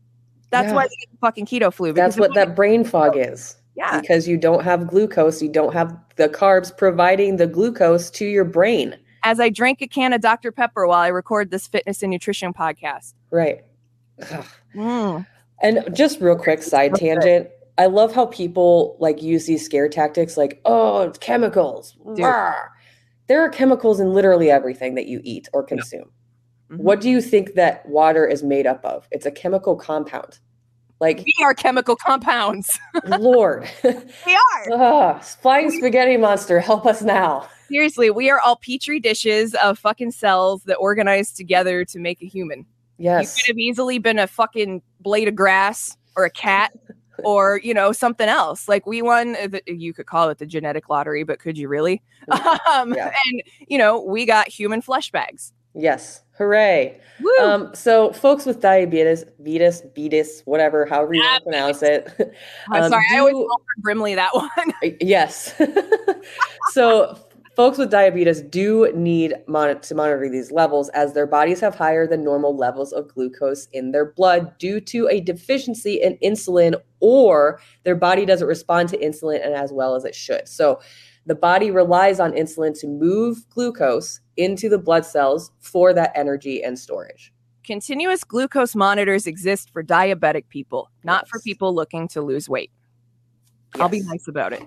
That's 0.50 0.68
Yeah. 0.68 0.74
why 0.74 0.82
they 0.84 0.96
get 1.00 1.10
the 1.12 1.18
fucking 1.20 1.46
keto 1.46 1.72
flu. 1.72 1.92
That's 1.92 2.16
what 2.16 2.34
that 2.34 2.56
brain 2.56 2.82
fog 2.84 3.16
is. 3.16 3.54
Yeah. 3.80 3.98
Because 4.00 4.28
you 4.28 4.36
don't 4.36 4.62
have 4.62 4.86
glucose, 4.86 5.40
you 5.40 5.48
don't 5.48 5.72
have 5.72 5.96
the 6.16 6.28
carbs 6.28 6.76
providing 6.76 7.36
the 7.36 7.46
glucose 7.46 8.10
to 8.10 8.26
your 8.26 8.44
brain. 8.44 8.94
As 9.22 9.40
I 9.40 9.48
drank 9.48 9.80
a 9.80 9.86
can 9.86 10.12
of 10.12 10.20
Dr. 10.20 10.52
Pepper 10.52 10.86
while 10.86 11.00
I 11.00 11.08
record 11.08 11.50
this 11.50 11.66
fitness 11.66 12.02
and 12.02 12.10
nutrition 12.10 12.52
podcast. 12.52 13.14
Right. 13.30 13.62
Mm. 14.76 15.26
And 15.62 15.88
just 15.96 16.20
real 16.20 16.36
quick 16.36 16.62
side 16.62 16.92
Okay. 16.92 17.08
tangent. 17.14 17.48
I 17.78 17.86
love 17.86 18.14
how 18.14 18.26
people 18.26 18.96
like 19.00 19.22
use 19.22 19.46
these 19.46 19.64
scare 19.64 19.88
tactics 19.88 20.36
like, 20.36 20.60
oh, 20.66 21.02
it's 21.08 21.18
chemicals. 21.18 21.96
There 22.16 22.28
are 23.42 23.48
chemicals 23.48 23.98
in 23.98 24.12
literally 24.12 24.50
everything 24.50 24.94
that 24.96 25.06
you 25.06 25.20
eat 25.24 25.48
or 25.54 25.62
consume. 25.62 26.10
Mhm. 26.70 26.78
What 26.78 27.00
do 27.00 27.08
you 27.08 27.22
think 27.22 27.54
that 27.54 27.88
water 27.88 28.26
is 28.26 28.42
made 28.42 28.66
up 28.66 28.84
of? 28.84 29.08
It's 29.10 29.24
a 29.24 29.30
chemical 29.30 29.74
compound. 29.76 30.38
Like, 31.00 31.24
We 31.24 31.34
are 31.42 31.54
chemical 31.54 31.96
compounds. 31.96 32.78
Lord. 33.06 33.68
We 33.82 33.90
are. 34.34 34.72
Ugh, 34.72 35.22
flying 35.22 35.70
spaghetti 35.70 36.16
monster, 36.16 36.60
help 36.60 36.86
us 36.86 37.02
now. 37.02 37.48
Seriously, 37.68 38.10
we 38.10 38.30
are 38.30 38.40
all 38.40 38.56
petri 38.56 39.00
dishes 39.00 39.54
of 39.54 39.78
fucking 39.78 40.10
cells 40.10 40.64
that 40.64 40.74
organize 40.76 41.32
together 41.32 41.84
to 41.86 41.98
make 41.98 42.20
a 42.22 42.26
human. 42.26 42.66
Yes. 42.98 43.36
You 43.36 43.42
could 43.42 43.48
have 43.52 43.58
easily 43.58 43.98
been 43.98 44.18
a 44.18 44.26
fucking 44.26 44.82
blade 45.00 45.28
of 45.28 45.34
grass 45.34 45.96
or 46.16 46.24
a 46.24 46.30
cat 46.30 46.72
or 47.24 47.60
you 47.62 47.72
know 47.72 47.92
something 47.92 48.28
else. 48.28 48.68
Like 48.68 48.86
we 48.86 49.00
won, 49.00 49.36
uh, 49.36 49.48
the, 49.48 49.62
you 49.66 49.94
could 49.94 50.06
call 50.06 50.28
it 50.28 50.38
the 50.38 50.46
genetic 50.46 50.90
lottery, 50.90 51.22
but 51.22 51.38
could 51.38 51.56
you 51.56 51.68
really? 51.68 52.02
um, 52.30 52.92
Yeah. 52.92 53.12
And 53.26 53.42
you 53.68 53.78
know 53.78 54.02
we 54.02 54.26
got 54.26 54.48
human 54.48 54.82
flesh 54.82 55.10
bags. 55.10 55.52
Yes. 55.74 56.22
Hooray. 56.40 56.98
Um, 57.42 57.70
so 57.74 58.12
folks 58.12 58.46
with 58.46 58.60
diabetes, 58.60 59.24
beatus, 59.42 59.82
beatus, 59.94 60.40
whatever, 60.46 60.86
however 60.86 61.12
you 61.12 61.20
want 61.20 61.44
to 61.44 61.50
pronounce 61.50 61.82
it. 61.82 62.08
I'm 62.70 62.84
um, 62.84 62.90
sorry, 62.90 63.04
I 63.12 63.18
always 63.18 63.34
do- 63.34 63.40
Wilford 63.40 63.82
Brimley 63.82 64.14
that 64.14 64.34
one. 64.34 64.48
yes. 65.00 65.52
so 66.72 67.18
folks 67.56 67.76
with 67.76 67.90
diabetes 67.90 68.40
do 68.40 68.90
need 68.94 69.34
mon- 69.46 69.78
to 69.82 69.94
monitor 69.94 70.30
these 70.30 70.50
levels 70.50 70.88
as 70.90 71.12
their 71.12 71.26
bodies 71.26 71.60
have 71.60 71.74
higher 71.74 72.06
than 72.06 72.24
normal 72.24 72.56
levels 72.56 72.92
of 72.94 73.08
glucose 73.08 73.66
in 73.72 73.92
their 73.92 74.12
blood 74.12 74.56
due 74.56 74.80
to 74.80 75.08
a 75.08 75.20
deficiency 75.20 76.00
in 76.00 76.16
insulin 76.24 76.74
or 77.00 77.60
their 77.84 77.96
body 77.96 78.24
doesn't 78.24 78.48
respond 78.48 78.88
to 78.88 78.96
insulin 78.96 79.44
and 79.44 79.54
as 79.54 79.74
well 79.74 79.94
as 79.94 80.06
it 80.06 80.14
should. 80.14 80.48
So 80.48 80.80
the 81.26 81.34
body 81.34 81.70
relies 81.70 82.18
on 82.18 82.32
insulin 82.32 82.78
to 82.80 82.86
move 82.86 83.46
glucose 83.50 84.20
into 84.40 84.70
the 84.70 84.78
blood 84.78 85.04
cells 85.04 85.52
for 85.60 85.92
that 85.92 86.12
energy 86.14 86.62
and 86.62 86.78
storage. 86.78 87.32
Continuous 87.62 88.24
glucose 88.24 88.74
monitors 88.74 89.26
exist 89.26 89.70
for 89.70 89.84
diabetic 89.84 90.48
people, 90.48 90.90
not 91.04 91.28
for 91.28 91.38
people 91.40 91.74
looking 91.74 92.08
to 92.08 92.22
lose 92.22 92.48
weight. 92.48 92.70
I'll 93.74 93.90
be 93.90 94.00
nice 94.00 94.26
about 94.26 94.54
it. 94.54 94.62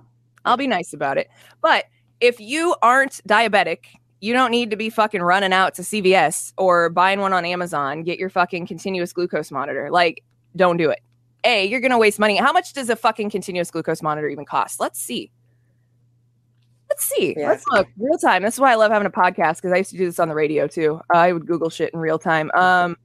I'll 0.46 0.58
be 0.58 0.68
nice 0.68 0.94
about 0.94 1.18
it. 1.18 1.30
But 1.62 1.86
if 2.22 2.40
you 2.40 2.76
aren't 2.84 3.20
diabetic, 3.28 3.86
you 4.22 4.32
don't 4.32 4.52
need 4.52 4.70
to 4.70 4.78
be 4.78 4.90
fucking 4.90 5.22
running 5.22 5.52
out 5.52 5.74
to 5.76 5.82
CVS 5.82 6.54
or 6.58 6.90
buying 6.90 7.20
one 7.20 7.34
on 7.34 7.44
Amazon. 7.44 8.04
Get 8.04 8.20
your 8.20 8.30
fucking 8.30 8.68
continuous 8.68 9.12
glucose 9.12 9.52
monitor. 9.52 9.90
Like, 9.90 10.24
don't 10.56 10.78
do 10.78 10.92
it. 10.92 11.00
A, 11.44 11.66
you're 11.66 11.82
going 11.82 11.92
to 11.92 11.98
waste 11.98 12.20
money. 12.20 12.38
How 12.38 12.54
much 12.54 12.74
does 12.74 12.90
a 12.90 12.96
fucking 12.96 13.32
continuous 13.32 13.72
glucose 13.72 14.02
monitor 14.02 14.30
even 14.30 14.46
cost? 14.46 14.80
Let's 14.80 15.00
see. 15.02 15.32
Let's 16.94 17.06
see. 17.06 17.34
Yeah. 17.36 17.48
Let's 17.48 17.66
look 17.72 17.88
real 17.98 18.20
time. 18.20 18.44
That's 18.44 18.60
why 18.60 18.72
I 18.72 18.76
love 18.76 18.92
having 18.92 19.08
a 19.08 19.10
podcast 19.10 19.56
because 19.56 19.72
I 19.72 19.78
used 19.78 19.90
to 19.90 19.98
do 19.98 20.06
this 20.06 20.20
on 20.20 20.28
the 20.28 20.36
radio 20.36 20.68
too. 20.68 21.02
I 21.12 21.34
would 21.34 21.48
Google 21.48 21.72
shit 21.72 21.92
in 21.92 22.00
real 22.00 22.20
time. 22.20 22.52
Um, 22.54 22.98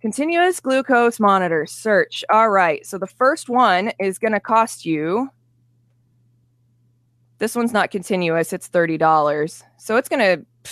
continuous 0.00 0.58
glucose 0.58 1.20
monitor 1.20 1.64
search. 1.64 2.24
All 2.30 2.50
right. 2.50 2.84
So 2.84 2.98
the 2.98 3.06
first 3.06 3.48
one 3.48 3.92
is 4.00 4.18
going 4.18 4.32
to 4.32 4.40
cost 4.40 4.84
you. 4.84 5.30
This 7.38 7.54
one's 7.54 7.72
not 7.72 7.92
continuous. 7.92 8.52
It's 8.52 8.66
thirty 8.66 8.98
dollars. 8.98 9.62
So 9.78 9.96
it's 9.96 10.08
going 10.08 10.18
to 10.20 10.70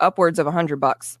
upwards 0.00 0.38
of 0.38 0.46
a 0.46 0.50
hundred 0.50 0.76
bucks. 0.76 1.18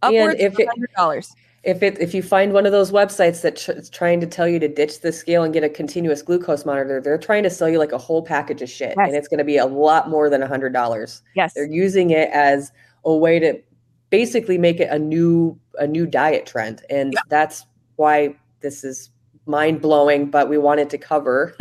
And 0.00 0.16
Upwards 0.16 0.40
if 0.40 0.52
of 0.52 0.60
a 0.60 0.66
hundred 0.66 0.90
dollars. 0.96 1.34
If 1.62 1.82
it 1.82 2.00
if 2.00 2.14
you 2.14 2.22
find 2.22 2.54
one 2.54 2.64
of 2.64 2.72
those 2.72 2.90
websites 2.90 3.42
that's 3.42 3.64
tr- 3.66 3.72
trying 3.92 4.20
to 4.20 4.26
tell 4.26 4.48
you 4.48 4.58
to 4.60 4.68
ditch 4.68 5.00
the 5.00 5.12
scale 5.12 5.42
and 5.42 5.52
get 5.52 5.62
a 5.62 5.68
continuous 5.68 6.22
glucose 6.22 6.64
monitor, 6.64 7.00
they're 7.02 7.18
trying 7.18 7.42
to 7.42 7.50
sell 7.50 7.68
you 7.68 7.78
like 7.78 7.92
a 7.92 7.98
whole 7.98 8.22
package 8.22 8.62
of 8.62 8.70
shit, 8.70 8.94
Yes. 8.96 9.06
and 9.08 9.14
it's 9.14 9.28
going 9.28 9.38
to 9.38 9.44
be 9.44 9.58
a 9.58 9.66
lot 9.66 10.08
more 10.08 10.30
than 10.30 10.42
a 10.42 10.46
hundred 10.46 10.72
dollars. 10.72 11.22
Yes. 11.36 11.52
They're 11.54 11.66
using 11.66 12.10
it 12.10 12.30
as 12.32 12.72
a 13.04 13.14
way 13.14 13.38
to 13.40 13.60
basically 14.08 14.56
make 14.56 14.80
it 14.80 14.88
a 14.90 14.98
new 14.98 15.58
a 15.78 15.86
new 15.86 16.06
diet 16.06 16.46
trend, 16.46 16.82
and 16.88 17.12
Yeah. 17.12 17.20
that's 17.28 17.66
why 17.96 18.34
this 18.60 18.82
is 18.82 19.10
mind 19.44 19.82
blowing. 19.82 20.30
But 20.30 20.48
we 20.48 20.56
wanted 20.56 20.88
to 20.90 20.98
cover 20.98 21.54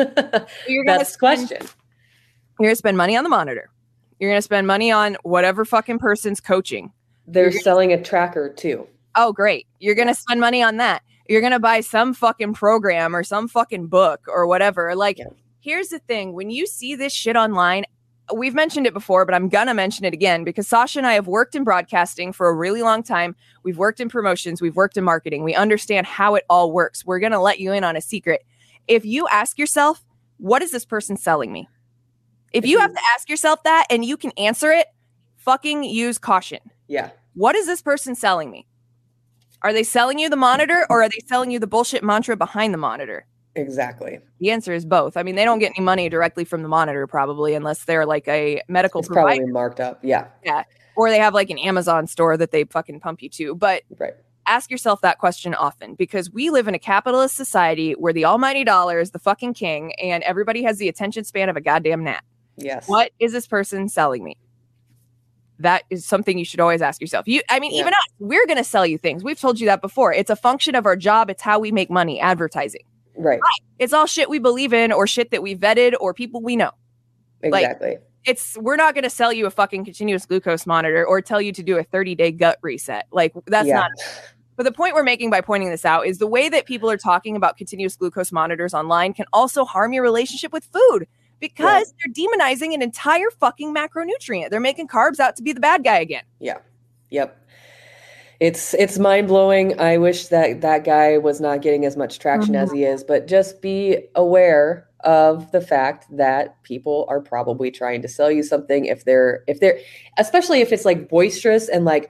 You're 0.67 0.85
gonna 0.85 0.99
that 0.99 1.07
spend- 1.07 1.19
question. 1.19 1.67
You're 2.57 2.67
gonna 2.69 2.75
spend 2.77 2.95
money 2.95 3.17
on 3.17 3.23
the 3.25 3.29
monitor. 3.29 3.69
You're 4.19 4.31
gonna 4.31 4.41
spend 4.41 4.65
money 4.65 4.91
on 4.91 5.17
whatever 5.23 5.65
fucking 5.65 5.99
person's 5.99 6.39
coaching. 6.39 6.93
They're 7.27 7.51
selling 7.51 7.91
a 7.91 8.01
tracker 8.01 8.47
too. 8.53 8.87
Oh, 9.21 9.33
great. 9.33 9.67
You're 9.81 9.95
going 9.95 10.07
to 10.07 10.15
spend 10.15 10.39
money 10.39 10.63
on 10.63 10.77
that. 10.77 11.03
You're 11.27 11.41
going 11.41 11.51
to 11.51 11.59
buy 11.59 11.81
some 11.81 12.13
fucking 12.13 12.53
program 12.53 13.13
or 13.13 13.21
some 13.21 13.49
fucking 13.49 13.87
book 13.87 14.21
or 14.29 14.47
whatever. 14.47 14.95
Like, 14.95 15.19
here's 15.59 15.89
the 15.89 15.99
thing 15.99 16.31
when 16.31 16.49
you 16.49 16.65
see 16.65 16.95
this 16.95 17.11
shit 17.11 17.35
online, 17.35 17.83
we've 18.33 18.53
mentioned 18.53 18.87
it 18.87 18.93
before, 18.93 19.25
but 19.25 19.35
I'm 19.35 19.49
going 19.49 19.67
to 19.67 19.73
mention 19.73 20.05
it 20.05 20.13
again 20.13 20.45
because 20.45 20.69
Sausha 20.69 20.95
and 20.95 21.05
I 21.05 21.15
have 21.15 21.27
worked 21.27 21.53
in 21.53 21.65
broadcasting 21.65 22.31
for 22.31 22.47
a 22.47 22.53
really 22.55 22.81
long 22.81 23.03
time. 23.03 23.35
We've 23.61 23.77
worked 23.77 23.99
in 23.99 24.07
promotions, 24.07 24.61
we've 24.61 24.77
worked 24.77 24.95
in 24.95 25.03
marketing. 25.03 25.43
We 25.43 25.53
understand 25.53 26.07
how 26.07 26.35
it 26.35 26.45
all 26.49 26.71
works. 26.71 27.05
We're 27.05 27.19
going 27.19 27.33
to 27.33 27.41
let 27.41 27.59
you 27.59 27.73
in 27.73 27.83
on 27.83 27.97
a 27.97 28.01
secret. 28.01 28.45
If 28.87 29.03
you 29.03 29.27
ask 29.27 29.59
yourself, 29.59 30.01
what 30.37 30.61
is 30.61 30.71
this 30.71 30.85
person 30.85 31.17
selling 31.17 31.51
me? 31.51 31.67
If 32.53 32.65
you 32.65 32.79
have 32.79 32.93
to 32.93 33.01
ask 33.15 33.27
yourself 33.27 33.63
that 33.63 33.85
and 33.89 34.05
you 34.05 34.15
can 34.15 34.31
answer 34.37 34.71
it, 34.71 34.87
fucking 35.35 35.83
use 35.83 36.17
caution 36.17 36.59
Yeah, 36.87 37.09
what 37.33 37.57
is 37.57 37.65
this 37.65 37.81
person 37.81 38.15
selling 38.15 38.49
me? 38.49 38.65
Are 39.61 39.73
they 39.73 39.83
selling 39.83 40.19
you 40.19 40.29
the 40.29 40.35
monitor 40.37 40.85
or 40.89 41.03
are 41.03 41.09
they 41.09 41.19
selling 41.27 41.51
you 41.51 41.59
the 41.59 41.67
bullshit 41.67 42.03
mantra 42.03 42.35
behind 42.37 42.73
the 42.73 42.77
monitor? 42.77 43.25
exactly. 43.55 44.19
The 44.39 44.51
answer 44.51 44.71
is 44.73 44.85
both. 44.85 45.17
I 45.17 45.23
mean, 45.23 45.35
they 45.35 45.43
don't 45.43 45.59
get 45.59 45.73
any 45.75 45.83
money 45.83 46.07
directly 46.07 46.45
from 46.45 46.61
the 46.61 46.69
monitor, 46.69 47.05
probably, 47.07 47.55
unless 47.55 47.83
they're 47.83 48.05
like 48.05 48.25
a 48.29 48.61
medical 48.69 48.99
It's 48.99 49.09
provider 49.09 49.39
probably 49.41 49.51
marked 49.51 49.79
up. 49.81 49.99
Yeah, 50.01 50.27
Yeah. 50.45 50.63
or 50.95 51.09
they 51.09 51.17
have 51.19 51.33
like 51.33 51.49
an 51.49 51.57
Amazon 51.57 52.07
store 52.07 52.37
that 52.37 52.51
they 52.51 52.63
fucking 52.63 53.01
pump 53.01 53.21
you 53.21 53.27
to. 53.31 53.55
But 53.55 53.83
right. 53.97 54.13
ask 54.45 54.71
yourself 54.71 55.01
that 55.01 55.17
question 55.17 55.53
often 55.55 55.95
because 55.95 56.31
we 56.31 56.49
live 56.51 56.69
in 56.69 56.73
a 56.75 56.79
capitalist 56.79 57.35
society 57.35 57.93
where 57.93 58.13
the 58.13 58.23
almighty 58.23 58.63
dollar 58.63 58.97
is 59.01 59.11
the 59.11 59.19
fucking 59.19 59.55
king 59.55 59.93
and 59.95 60.23
everybody 60.23 60.63
has 60.63 60.77
the 60.77 60.87
attention 60.87 61.25
span 61.25 61.49
of 61.49 61.57
a 61.57 61.61
goddamn 61.61 62.03
gnat. 62.05 62.23
Yes. 62.55 62.87
What 62.87 63.11
is 63.19 63.33
this 63.33 63.47
person 63.47 63.89
selling 63.89 64.23
me? 64.23 64.37
That 65.59 65.83
is 65.89 66.05
something 66.05 66.37
you 66.37 66.45
should 66.45 66.59
always 66.61 66.81
ask 66.81 67.01
yourself. 67.01 67.27
You, 67.27 67.41
I 67.49 67.59
mean, 67.59 67.73
Yeah. 67.73 67.81
even 67.81 67.93
us, 67.93 67.99
we're 68.19 68.45
going 68.45 68.57
to 68.57 68.63
sell 68.63 68.85
you 68.85 68.97
things. 68.97 69.23
We've 69.23 69.39
told 69.39 69.59
you 69.59 69.65
that 69.67 69.81
before. 69.81 70.13
It's 70.13 70.29
a 70.29 70.35
function 70.35 70.73
of 70.75 70.85
our 70.85 70.95
job. 70.95 71.29
It's 71.29 71.41
how 71.41 71.59
we 71.59 71.71
make 71.71 71.89
money. 71.89 72.19
Advertising. 72.19 72.83
Right. 73.17 73.39
It's 73.77 73.91
all 73.91 74.05
shit 74.05 74.29
we 74.29 74.39
believe 74.39 74.71
in, 74.71 74.91
or 74.93 75.05
shit 75.05 75.31
that 75.31 75.43
we 75.43 75.55
vetted, 75.55 75.93
or 75.99 76.13
people 76.13 76.41
we 76.41 76.55
know. 76.55 76.71
like- 77.43 77.63
Exactly. 77.65 77.97
It's 78.25 78.57
we're 78.57 78.75
not 78.75 78.93
going 78.95 79.05
to 79.05 79.09
sell 79.09 79.31
you 79.31 79.45
a 79.45 79.49
fucking 79.49 79.85
continuous 79.85 80.25
glucose 80.25 80.65
monitor 80.65 81.05
or 81.05 81.21
tell 81.21 81.41
you 81.41 81.53
to 81.53 81.63
do 81.63 81.77
a 81.77 81.83
30 81.83 82.15
day 82.15 82.31
gut 82.33 82.59
reset. 82.61 83.07
Like 83.11 83.33
that's 83.47 83.67
yeah. 83.67 83.75
not. 83.79 83.91
But 84.57 84.63
the 84.63 84.73
point 84.73 84.93
we're 84.93 85.03
making 85.03 85.29
by 85.29 85.39
pointing 85.39 85.69
this 85.69 85.85
out 85.85 86.05
is 86.05 86.17
the 86.17 86.27
way 86.27 86.49
that 86.49 86.65
people 86.65 86.91
are 86.91 86.97
talking 86.97 87.37
about 87.37 87.55
continuous 87.55 87.95
glucose 87.95 88.33
monitors 88.33 88.73
online 88.73 89.13
can 89.13 89.25
also 89.31 89.63
harm 89.63 89.93
your 89.93 90.03
relationship 90.03 90.51
with 90.51 90.65
food 90.65 91.07
because 91.39 91.93
they're 91.99 92.13
demonizing 92.13 92.73
an 92.73 92.81
entire 92.81 93.29
fucking 93.39 93.73
macronutrient. 93.73 94.49
They're 94.49 94.59
making 94.59 94.87
carbs 94.87 95.19
out 95.19 95.35
to 95.37 95.43
be 95.43 95.53
the 95.53 95.59
bad 95.59 95.83
guy 95.83 95.99
again. 95.99 96.23
Yeah. 96.39 96.57
Yep. 97.09 97.35
It's 98.39 98.73
it's 98.75 98.97
mind 98.97 99.27
blowing. 99.27 99.79
I 99.79 99.97
wish 99.97 100.27
that 100.27 100.61
that 100.61 100.85
guy 100.85 101.17
was 101.17 101.41
not 101.41 101.61
getting 101.61 101.85
as 101.85 101.97
much 101.97 102.19
traction 102.19 102.55
as 102.55 102.69
mm-hmm. 102.69 102.77
he 102.77 102.83
is, 102.85 103.03
but 103.03 103.27
just 103.27 103.61
be 103.61 104.07
aware 104.15 104.87
of 105.01 105.51
the 105.51 105.61
fact 105.61 106.05
that 106.15 106.61
people 106.63 107.05
are 107.09 107.19
probably 107.21 107.71
trying 107.71 108.01
to 108.01 108.07
sell 108.07 108.31
you 108.31 108.43
something 108.43 108.85
if 108.85 109.03
they're 109.05 109.43
if 109.47 109.59
they're 109.59 109.79
especially 110.17 110.61
if 110.61 110.71
it's 110.71 110.85
like 110.85 111.09
boisterous 111.09 111.67
and 111.67 111.83
like 111.83 112.09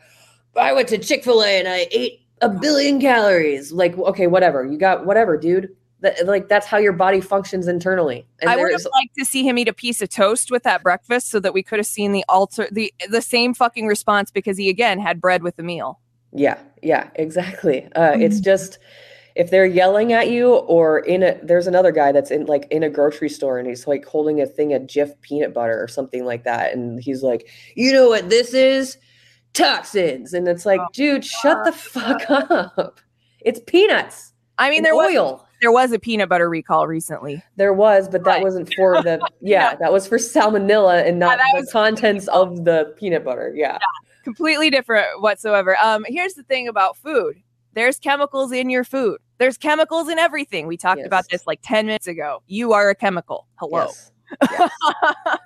I 0.55 0.74
went 0.74 0.88
to 0.89 0.98
Chick-fil-A 0.98 1.59
and 1.59 1.67
I 1.67 1.88
ate 1.91 2.21
a 2.41 2.50
billion 2.50 3.00
calories. 3.00 3.71
Like 3.71 3.98
okay, 3.98 4.27
whatever. 4.27 4.65
You 4.65 4.77
got 4.77 5.07
whatever, 5.07 5.36
dude. 5.36 5.75
That, 6.01 6.25
like 6.25 6.48
that's 6.48 6.65
how 6.65 6.77
your 6.77 6.94
body 6.94 7.20
functions 7.20 7.68
internally. 7.68 8.25
And 8.41 8.50
I 8.50 8.56
would 8.56 8.72
have 8.72 8.86
liked 8.86 9.15
to 9.18 9.25
see 9.25 9.44
him 9.44 9.58
eat 9.58 9.68
a 9.68 9.74
piece 9.74 10.01
of 10.01 10.08
toast 10.10 10.50
with 10.50 10.63
that 10.63 10.82
breakfast 10.82 11.29
so 11.29 11.41
that 11.41 11.53
we 11.53 11.62
could 11.62 11.77
have 11.77 11.86
seen 11.86 12.13
the 12.13 12.24
alter 12.29 12.70
the 12.72 12.94
the 13.10 13.22
same 13.22 13.53
fucking 13.53 13.86
response 13.86 14.32
because 14.32 14.58
he 14.58 14.70
again 14.70 15.00
had 15.00 15.20
bread 15.20 15.44
with 15.44 15.58
the 15.58 15.63
meal. 15.63 16.00
Yeah, 16.32 16.58
yeah, 16.82 17.10
exactly. 17.15 17.86
Uh, 17.96 18.12
Mm-hmm. 18.12 18.22
It's 18.22 18.39
just 18.39 18.79
if 19.36 19.51
they're 19.51 19.65
yelling 19.65 20.13
at 20.13 20.29
you, 20.29 20.53
or 20.53 21.00
in 21.00 21.24
a 21.24 21.38
there's 21.44 21.68
another 21.68 21.91
guy 21.91 22.12
that's 22.12 22.32
in 22.32 22.46
like 22.46 22.68
in 22.72 22.84
a 22.84 22.89
grocery 22.89 23.29
store 23.29 23.58
and 23.60 23.68
he's 23.68 23.88
like 23.88 24.06
holding 24.06 24.41
a 24.41 24.46
thing 24.46 24.74
of 24.74 24.84
Jif 24.84 25.20
peanut 25.22 25.53
butter 25.53 25.82
or 25.82 25.88
something 25.88 26.25
like 26.25 26.44
that, 26.44 26.74
and 26.74 27.01
he's 27.01 27.24
like, 27.24 27.48
"You 27.75 27.91
know 27.91 28.10
what 28.10 28.29
this 28.29 28.53
is? 28.53 28.98
Toxins." 29.53 30.34
And 30.34 30.48
it's 30.48 30.65
like, 30.65 30.79
Oh, 30.82 30.88
dude, 30.94 31.25
shut 31.25 31.65
the 31.65 31.72
fuck 31.72 32.24
up. 32.29 33.00
It's 33.41 33.60
peanuts. 33.65 34.34
I 34.58 34.70
mean, 34.70 34.84
there 34.84 34.96
was 34.96 35.15
oil. 35.15 35.48
There 35.62 35.72
was 35.72 35.92
a 35.92 36.00
peanut 36.00 36.30
butter 36.30 36.50
recall 36.50 36.88
recently. 36.88 37.44
There 37.56 37.74
was, 37.74 38.08
but 38.10 38.24
that 38.24 38.36
Right. 38.36 38.44
wasn't 38.44 38.74
for 38.75 39.01
the 39.04 39.20
yeah, 39.42 39.75
that 39.75 39.92
was 39.92 40.08
for 40.08 40.18
salmonella 40.18 41.06
and 41.08 41.20
not 41.20 41.38
that 41.38 41.62
the 41.66 41.68
contents 41.72 42.28
of 42.30 42.66
the 42.66 42.94
peanut 42.98 43.24
butter. 43.25 43.51
Yeah. 43.56 43.78
completely 44.24 44.70
different 44.70 45.22
whatsoever. 45.22 45.78
Um, 45.82 46.06
here's 46.08 46.34
the 46.36 46.44
thing 46.44 46.68
about 46.68 46.96
food. 46.98 47.42
There's 47.74 47.98
chemicals 48.00 48.51
in 48.51 48.70
your 48.70 48.84
food. 48.84 49.20
There's 49.38 49.58
chemicals 49.58 50.10
in 50.10 50.20
everything. 50.20 50.68
We 50.68 50.75
talked 50.78 51.06
about 51.06 51.25
this 51.32 51.46
like 51.48 51.60
10 51.63 51.86
minutes 51.86 52.08
ago. 52.08 52.42
You 52.48 52.74
are 52.74 52.89
a 52.89 52.96
chemical. 52.96 53.48
Hello. 53.56 53.88
Yes. 53.88 54.12
Yes. 54.51 54.72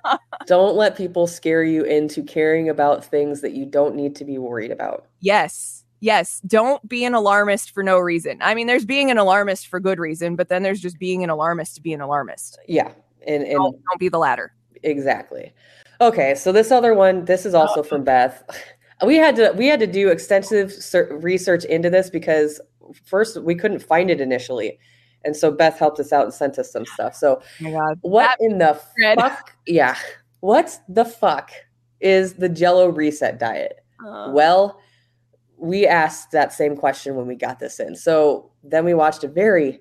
don't 0.46 0.74
let 0.76 0.96
people 0.96 1.26
scare 1.26 1.62
you 1.64 1.84
into 1.84 2.22
caring 2.22 2.68
about 2.68 3.04
things 3.04 3.40
that 3.40 3.52
you 3.52 3.64
don't 3.64 3.94
need 3.94 4.14
to 4.16 4.24
be 4.24 4.38
worried 4.38 4.70
about. 4.70 5.06
yes. 5.20 5.83
Yes. 6.04 6.40
Don't 6.46 6.86
be 6.86 7.04
an 7.06 7.14
alarmist 7.14 7.70
for 7.70 7.82
no 7.82 7.98
reason. 7.98 8.36
I 8.42 8.54
mean, 8.54 8.66
there's 8.66 8.84
being 8.84 9.10
an 9.10 9.16
alarmist 9.16 9.68
for 9.68 9.80
good 9.80 9.98
reason, 9.98 10.36
but 10.36 10.50
then 10.50 10.62
there's 10.62 10.80
just 10.80 10.98
being 10.98 11.24
an 11.24 11.30
alarmist 11.30 11.76
to 11.76 11.80
be 11.80 11.94
an 11.94 12.02
alarmist. 12.02 12.58
Yeah. 12.68 12.92
And 13.26 13.42
and 13.44 13.54
Don't, 13.54 13.82
don't 13.88 13.98
be 13.98 14.10
the 14.10 14.18
latter. 14.18 14.52
exactly. 14.82 15.52
Okay, 16.02 16.34
so 16.34 16.52
this 16.52 16.70
other 16.70 16.92
one, 16.92 17.24
this 17.24 17.46
is 17.46 17.54
also 17.54 17.82
from 17.82 18.04
Beth. 18.04 18.42
We 19.04 19.16
had 19.16 19.34
to 19.36 19.52
we 19.56 19.66
had 19.66 19.80
to 19.80 19.86
do 19.88 20.08
extensive 20.08 20.72
research 21.10 21.64
into 21.64 21.90
this 21.90 22.08
because 22.10 22.60
first 23.04 23.36
we 23.42 23.54
couldn't 23.56 23.80
find 23.80 24.08
it 24.10 24.20
initially. 24.20 24.78
And 25.24 25.34
so 25.36 25.50
Beth 25.50 25.78
helped 25.78 25.98
us 26.00 26.12
out 26.12 26.24
and 26.24 26.32
sent 26.32 26.58
us 26.60 26.70
some 26.70 26.86
stuff. 26.86 27.14
So 27.16 27.42
Oh 27.66 27.94
what 28.02 28.36
in 28.40 28.58
the 28.58 28.80
bread. 28.96 29.18
fuck? 29.18 29.52
Yeah. 29.66 29.96
What 30.40 30.78
the 30.88 31.04
fuck 31.04 31.50
is 32.00 32.34
the 32.34 32.48
Jello 32.48 32.88
reset 32.88 33.38
diet? 33.38 33.80
Uh, 34.06 34.30
Well, 34.32 34.80
we 35.58 35.86
asked 35.86 36.30
that 36.32 36.52
same 36.52 36.76
question 36.76 37.14
when 37.14 37.26
we 37.26 37.36
got 37.36 37.58
this 37.58 37.80
in. 37.80 37.96
So 37.96 38.50
then 38.62 38.84
we 38.84 38.94
watched 38.94 39.24
a 39.24 39.28
very 39.28 39.80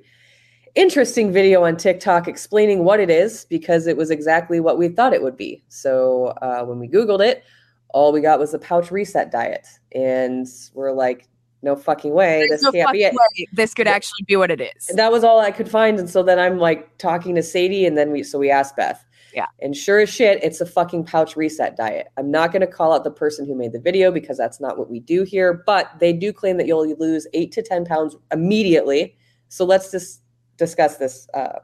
interesting 0.75 1.31
video 1.31 1.63
on 1.63 1.77
TikTok 1.77 2.27
explaining 2.27 2.83
what 2.83 2.99
it 2.99 3.09
is 3.09 3.45
because 3.45 3.87
it 3.87 3.97
was 3.97 4.09
exactly 4.09 4.59
what 4.59 4.77
we 4.77 4.87
thought 4.87 5.13
it 5.13 5.21
would 5.21 5.37
be. 5.37 5.63
So 5.69 6.27
uh, 6.41 6.63
when 6.63 6.79
we 6.79 6.87
Googled 6.87 7.25
it, 7.25 7.43
all 7.89 8.11
we 8.11 8.21
got 8.21 8.39
was 8.39 8.51
the 8.51 8.59
pouch 8.59 8.91
reset 8.91 9.31
diet. 9.31 9.67
And 9.93 10.47
we're 10.73 10.91
like, 10.91 11.27
no 11.63 11.75
fucking 11.75 12.13
way. 12.13 12.39
there's 12.39 12.61
This 12.61 12.63
no 12.63 12.71
can't 12.71 12.91
be 12.91 13.03
it. 13.03 13.13
way 13.13 13.47
This 13.53 13.73
could 13.73 13.87
actually 13.87 14.23
be 14.27 14.35
what 14.35 14.51
it 14.51 14.61
is. 14.61 14.89
And 14.89 14.99
that 14.99 15.11
was 15.11 15.23
all 15.23 15.39
I 15.39 15.51
could 15.51 15.69
find. 15.69 15.97
And 15.97 16.09
so 16.09 16.21
then 16.21 16.37
I'm 16.37 16.59
like 16.59 16.97
talking 16.97 17.35
to 17.35 17.43
Sadie, 17.43 17.85
and 17.85 17.97
then 17.97 18.11
we 18.11 18.21
so 18.21 18.37
we 18.37 18.51
asked 18.51 18.75
Beth. 18.75 19.03
Yeah. 19.33 19.47
And 19.61 19.75
sure 19.75 19.99
as 19.99 20.09
shit, 20.09 20.43
it's 20.43 20.61
a 20.61 20.65
fucking 20.65 21.05
pouch 21.05 21.35
reset 21.35 21.75
diet. 21.75 22.07
I'm 22.17 22.29
not 22.29 22.51
going 22.51 22.61
to 22.61 22.67
call 22.67 22.93
out 22.93 23.03
the 23.03 23.11
person 23.11 23.45
who 23.47 23.55
made 23.55 23.71
the 23.71 23.79
video 23.79 24.11
because 24.11 24.37
that's 24.37 24.59
not 24.61 24.77
what 24.77 24.89
we 24.89 24.99
do 24.99 25.23
here, 25.23 25.63
but 25.65 25.91
they 25.99 26.13
do 26.13 26.31
claim 26.31 26.57
that 26.57 26.67
you'll 26.67 26.87
lose 26.97 27.25
eight 27.33 27.51
to 27.53 27.61
10 27.63 27.85
pounds 27.85 28.15
immediately. 28.31 29.15
So 29.49 29.65
let's 29.65 29.89
just 29.91 30.21
discuss 30.57 30.97
this 30.97 31.27
uh, 31.33 31.59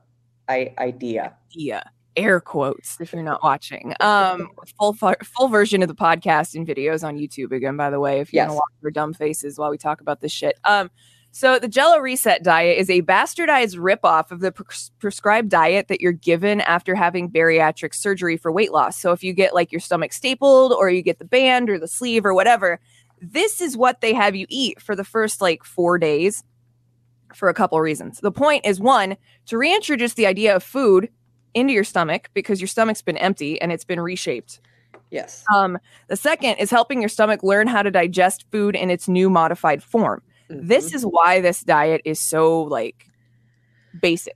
I- 0.47 0.73
idea. 0.79 1.35
idea 1.55 1.91
air 2.15 2.39
quotes 2.41 2.99
if 2.99 3.13
you're 3.13 3.21
not 3.21 3.41
watching 3.43 3.93
um 3.99 4.49
full 4.79 4.93
full 4.93 5.47
version 5.47 5.83
of 5.83 5.87
the 5.87 5.95
podcast 5.95 6.55
and 6.55 6.67
videos 6.67 7.07
on 7.07 7.15
youtube 7.17 7.51
again 7.51 7.77
by 7.77 7.91
the 7.91 7.99
way 7.99 8.19
if 8.19 8.33
you 8.33 8.37
Yes. 8.37 8.49
want 8.49 8.57
to 8.57 8.61
watch 8.61 8.83
our 8.85 8.91
dumb 8.91 9.13
faces 9.13 9.59
while 9.59 9.69
we 9.69 9.77
talk 9.77 10.01
about 10.01 10.19
this 10.19 10.31
shit 10.31 10.59
um 10.65 10.89
so 11.31 11.59
the 11.59 11.67
jello 11.67 11.99
reset 11.99 12.43
diet 12.43 12.77
is 12.77 12.89
a 12.89 13.01
bastardized 13.01 13.77
ripoff 13.77 14.31
of 14.31 14.39
the 14.39 14.51
pres- 14.51 14.91
prescribed 14.99 15.49
diet 15.49 15.87
that 15.87 16.01
you're 16.01 16.11
given 16.11 16.61
after 16.61 16.95
having 16.95 17.29
bariatric 17.29 17.93
surgery 17.93 18.37
for 18.37 18.51
weight 18.51 18.71
loss 18.71 18.97
so 18.97 19.11
if 19.11 19.23
you 19.23 19.33
get 19.33 19.53
like 19.53 19.71
your 19.71 19.81
stomach 19.81 20.13
stapled 20.13 20.73
or 20.73 20.89
you 20.89 21.01
get 21.01 21.19
the 21.19 21.25
band 21.25 21.69
or 21.69 21.79
the 21.79 21.87
sleeve 21.87 22.25
or 22.25 22.33
whatever 22.33 22.79
this 23.21 23.61
is 23.61 23.75
what 23.75 24.01
they 24.01 24.13
have 24.13 24.35
you 24.35 24.45
eat 24.49 24.81
for 24.81 24.95
the 24.95 25.03
first 25.03 25.41
like 25.41 25.63
four 25.63 25.97
days 25.97 26.43
for 27.33 27.49
a 27.49 27.53
couple 27.53 27.79
reasons 27.79 28.19
the 28.19 28.31
point 28.31 28.65
is 28.65 28.79
one 28.79 29.15
to 29.45 29.57
reintroduce 29.57 30.13
the 30.15 30.25
idea 30.25 30.55
of 30.55 30.63
food 30.63 31.09
into 31.53 31.73
your 31.73 31.83
stomach 31.83 32.29
because 32.33 32.61
your 32.61 32.67
stomach's 32.67 33.01
been 33.01 33.17
empty 33.17 33.61
and 33.61 33.71
it's 33.71 33.85
been 33.85 33.99
reshaped. 33.99 34.59
Yes. 35.11 35.43
Um, 35.53 35.79
the 36.07 36.15
second 36.15 36.55
is 36.57 36.69
helping 36.69 37.01
your 37.01 37.09
stomach 37.09 37.43
learn 37.43 37.67
how 37.67 37.81
to 37.81 37.91
digest 37.91 38.45
food 38.51 38.75
in 38.75 38.89
its 38.89 39.07
new 39.07 39.29
modified 39.29 39.81
form. 39.81 40.21
This 40.49 40.91
Mhm. 40.91 40.95
is 40.95 41.03
why 41.03 41.41
this 41.41 41.61
diet 41.61 42.01
is 42.05 42.19
so 42.19 42.63
like 42.63 43.05
basic. 44.01 44.35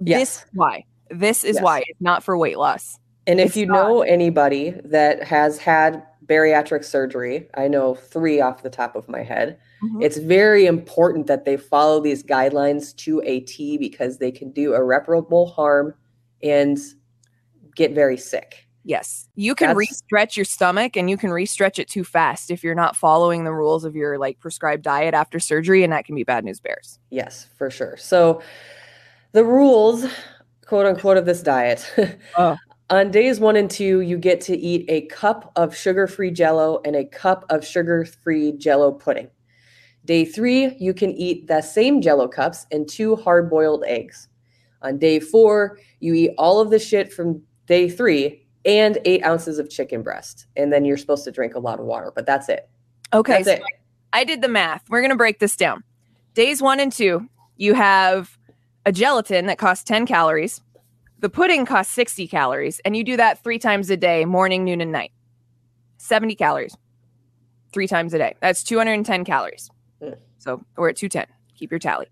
This 0.00 0.08
Yes. 0.10 0.36
is 0.36 0.44
why. 0.54 0.84
This 1.10 1.44
is 1.44 1.56
Yes. 1.56 1.64
why 1.64 1.78
it's 1.86 2.00
not 2.00 2.22
for 2.22 2.38
weight 2.38 2.58
loss. 2.58 2.98
And 3.26 3.40
if 3.40 3.56
you 3.56 3.66
not. 3.66 3.74
know 3.74 4.02
anybody 4.02 4.70
that 4.84 5.22
has 5.24 5.58
had 5.58 6.02
bariatric 6.26 6.84
surgery, 6.84 7.48
I 7.54 7.66
know 7.68 7.94
three 7.96 8.40
off 8.40 8.62
the 8.62 8.70
top 8.70 8.94
of 8.94 9.08
my 9.08 9.22
head. 9.22 9.58
Mhm. 9.82 10.02
It's 10.04 10.16
very 10.18 10.66
important 10.66 11.26
that 11.26 11.44
they 11.44 11.56
follow 11.56 12.00
these 12.00 12.22
guidelines 12.22 12.94
to 12.98 13.20
a 13.24 13.40
T 13.40 13.76
because 13.76 14.18
they 14.18 14.30
can 14.30 14.50
do 14.52 14.74
irreparable 14.74 15.46
harm 15.46 15.94
and 16.42 16.78
get 17.74 17.92
very 17.92 18.16
sick. 18.16 18.66
Yes. 18.84 19.28
You 19.34 19.54
can 19.54 19.68
That's- 19.68 19.76
re-stretch 19.78 20.36
your 20.36 20.44
stomach 20.44 20.96
and 20.96 21.10
you 21.10 21.16
can 21.16 21.30
re-stretch 21.30 21.78
it 21.78 21.88
too 21.88 22.04
fast 22.04 22.50
if 22.50 22.64
you're 22.64 22.74
not 22.74 22.96
following 22.96 23.44
the 23.44 23.52
rules 23.52 23.84
of 23.84 23.94
your 23.94 24.18
like 24.18 24.38
prescribed 24.40 24.82
diet 24.82 25.12
after 25.14 25.38
surgery 25.38 25.84
and 25.84 25.92
that 25.92 26.04
can 26.04 26.14
be 26.14 26.24
bad 26.24 26.44
news 26.44 26.60
bears. 26.60 26.98
Yes, 27.10 27.46
for 27.56 27.70
sure. 27.70 27.96
So 27.98 28.42
the 29.32 29.44
rules, 29.44 30.06
quote 30.66 30.86
unquote, 30.86 31.16
of 31.16 31.26
this 31.26 31.42
diet. 31.42 31.92
Oh. 32.36 32.56
On 32.88 33.08
days 33.12 33.38
one 33.38 33.54
and 33.54 33.70
two, 33.70 34.00
you 34.00 34.18
get 34.18 34.40
to 34.40 34.56
eat 34.56 34.84
a 34.88 35.02
cup 35.02 35.52
of 35.54 35.76
sugar 35.76 36.08
free 36.08 36.32
jello 36.32 36.80
and 36.84 36.96
a 36.96 37.04
cup 37.04 37.44
of 37.48 37.64
sugar 37.64 38.04
free 38.04 38.50
jello 38.58 38.90
pudding. 38.90 39.28
Day 40.06 40.24
three, 40.24 40.74
you 40.80 40.92
can 40.92 41.12
eat 41.12 41.46
the 41.46 41.60
same 41.60 42.00
jello 42.00 42.26
cups 42.26 42.66
and 42.72 42.88
two 42.88 43.14
hard 43.14 43.48
boiled 43.48 43.84
eggs. 43.86 44.26
On 44.82 44.98
day 44.98 45.20
four, 45.20 45.78
you 46.00 46.14
eat 46.14 46.32
all 46.36 46.58
of 46.58 46.70
the 46.70 46.80
shit 46.80 47.12
from 47.12 47.40
day 47.66 47.88
three 47.88 48.39
and 48.64 48.98
eight 49.04 49.24
ounces 49.24 49.58
of 49.58 49.70
chicken 49.70 50.02
breast. 50.02 50.46
And 50.56 50.72
then 50.72 50.84
you're 50.84 50.96
supposed 50.96 51.24
to 51.24 51.32
drink 51.32 51.54
a 51.54 51.58
lot 51.58 51.80
of 51.80 51.86
water, 51.86 52.12
but 52.14 52.26
that's 52.26 52.48
it. 52.48 52.68
Okay. 53.12 53.42
That's 53.42 53.46
so 53.46 53.52
it. 53.52 53.62
I 54.12 54.24
did 54.24 54.42
the 54.42 54.48
math. 54.48 54.88
We're 54.88 55.00
going 55.00 55.10
to 55.10 55.16
break 55.16 55.38
this 55.38 55.56
down. 55.56 55.82
Days 56.34 56.60
one 56.60 56.80
and 56.80 56.92
two, 56.92 57.28
you 57.56 57.74
have 57.74 58.38
a 58.86 58.92
gelatin 58.92 59.46
that 59.46 59.58
costs 59.58 59.84
10 59.84 60.06
calories. 60.06 60.60
The 61.18 61.28
pudding 61.28 61.66
costs 61.66 61.92
60 61.94 62.26
calories. 62.28 62.80
And 62.84 62.96
you 62.96 63.04
do 63.04 63.16
that 63.16 63.42
three 63.42 63.58
times 63.58 63.90
a 63.90 63.96
day, 63.96 64.24
morning, 64.24 64.64
noon, 64.64 64.80
and 64.80 64.92
night. 64.92 65.12
70 65.98 66.34
calories, 66.34 66.74
three 67.72 67.86
times 67.86 68.14
a 68.14 68.18
day. 68.18 68.34
That's 68.40 68.64
210 68.64 69.24
calories. 69.24 69.70
Mm. 70.02 70.16
So 70.38 70.64
we're 70.76 70.88
at 70.88 70.96
210. 70.96 71.26
Keep 71.56 71.70
your 71.70 71.78
tally. 71.78 72.06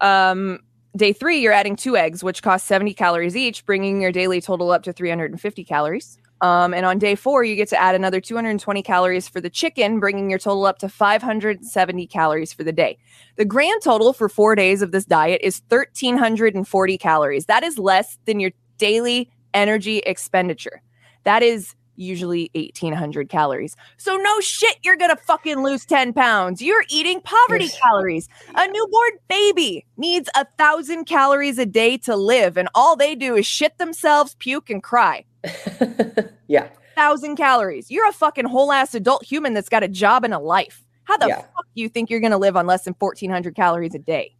Um, 0.00 0.58
day 0.96 1.12
three, 1.12 1.38
you're 1.38 1.52
adding 1.52 1.76
two 1.76 1.96
eggs, 1.96 2.22
which 2.22 2.42
cost 2.42 2.66
70 2.66 2.94
calories 2.94 3.36
each, 3.36 3.64
bringing 3.64 4.00
your 4.00 4.12
daily 4.12 4.40
total 4.40 4.70
up 4.70 4.82
to 4.84 4.92
350 4.92 5.64
calories. 5.64 6.18
Um, 6.40 6.74
and 6.74 6.84
on 6.84 6.98
day 6.98 7.14
four, 7.14 7.44
you 7.44 7.54
get 7.54 7.68
to 7.68 7.80
add 7.80 7.94
another 7.94 8.20
220 8.20 8.82
calories 8.82 9.28
for 9.28 9.40
the 9.40 9.48
chicken, 9.48 10.00
bringing 10.00 10.28
your 10.28 10.40
total 10.40 10.66
up 10.66 10.78
to 10.78 10.88
570 10.88 12.06
calories 12.08 12.52
for 12.52 12.64
the 12.64 12.72
day. 12.72 12.98
The 13.36 13.44
grand 13.44 13.80
total 13.82 14.12
for 14.12 14.28
four 14.28 14.56
days 14.56 14.82
of 14.82 14.90
this 14.90 15.04
diet 15.04 15.40
is 15.42 15.62
1,340 15.68 16.98
calories. 16.98 17.46
That 17.46 17.62
is 17.62 17.78
less 17.78 18.18
than 18.24 18.40
your 18.40 18.50
daily 18.76 19.30
energy 19.54 19.98
expenditure. 19.98 20.82
That 21.22 21.44
is 21.44 21.76
usually 22.02 22.50
1,800 22.54 23.28
calories. 23.28 23.76
So, 23.96 24.16
no 24.16 24.40
shit, 24.40 24.76
you're 24.82 24.96
gonna 24.96 25.16
fucking 25.16 25.62
lose 25.62 25.84
10 25.86 26.12
pounds. 26.12 26.60
You're 26.60 26.84
eating 26.90 27.20
poverty 27.22 27.64
Yes. 27.66 27.78
calories. 27.80 28.28
A 28.54 28.66
newborn 28.66 29.10
baby 29.28 29.86
needs 29.96 30.28
a 30.34 30.46
thousand 30.58 31.04
calories 31.06 31.58
a 31.58 31.66
day 31.66 31.96
to 31.98 32.16
live, 32.16 32.56
and 32.56 32.68
all 32.74 32.96
they 32.96 33.14
do 33.14 33.34
is 33.36 33.46
shit 33.46 33.78
themselves, 33.78 34.34
puke, 34.38 34.68
and 34.70 34.82
cry 34.82 35.24
yeah. 36.48 36.68
thousand 36.94 37.36
calories. 37.36 37.90
You're 37.90 38.08
a 38.08 38.12
fucking 38.12 38.46
whole 38.46 38.72
ass 38.72 38.94
adult 38.94 39.24
human 39.24 39.54
that's 39.54 39.68
got 39.68 39.82
a 39.82 39.88
job 39.88 40.24
and 40.24 40.34
a 40.34 40.38
life. 40.38 40.84
How 41.04 41.16
the 41.16 41.26
Yeah. 41.28 41.36
fuck 41.40 41.66
do 41.74 41.82
you 41.82 41.88
think 41.88 42.10
you're 42.10 42.20
gonna 42.20 42.38
live 42.38 42.56
on 42.56 42.66
less 42.66 42.84
than 42.84 42.94
fourteen 42.94 43.30
hundred 43.30 43.56
calories 43.56 43.94
a 43.94 43.98
day? 43.98 44.34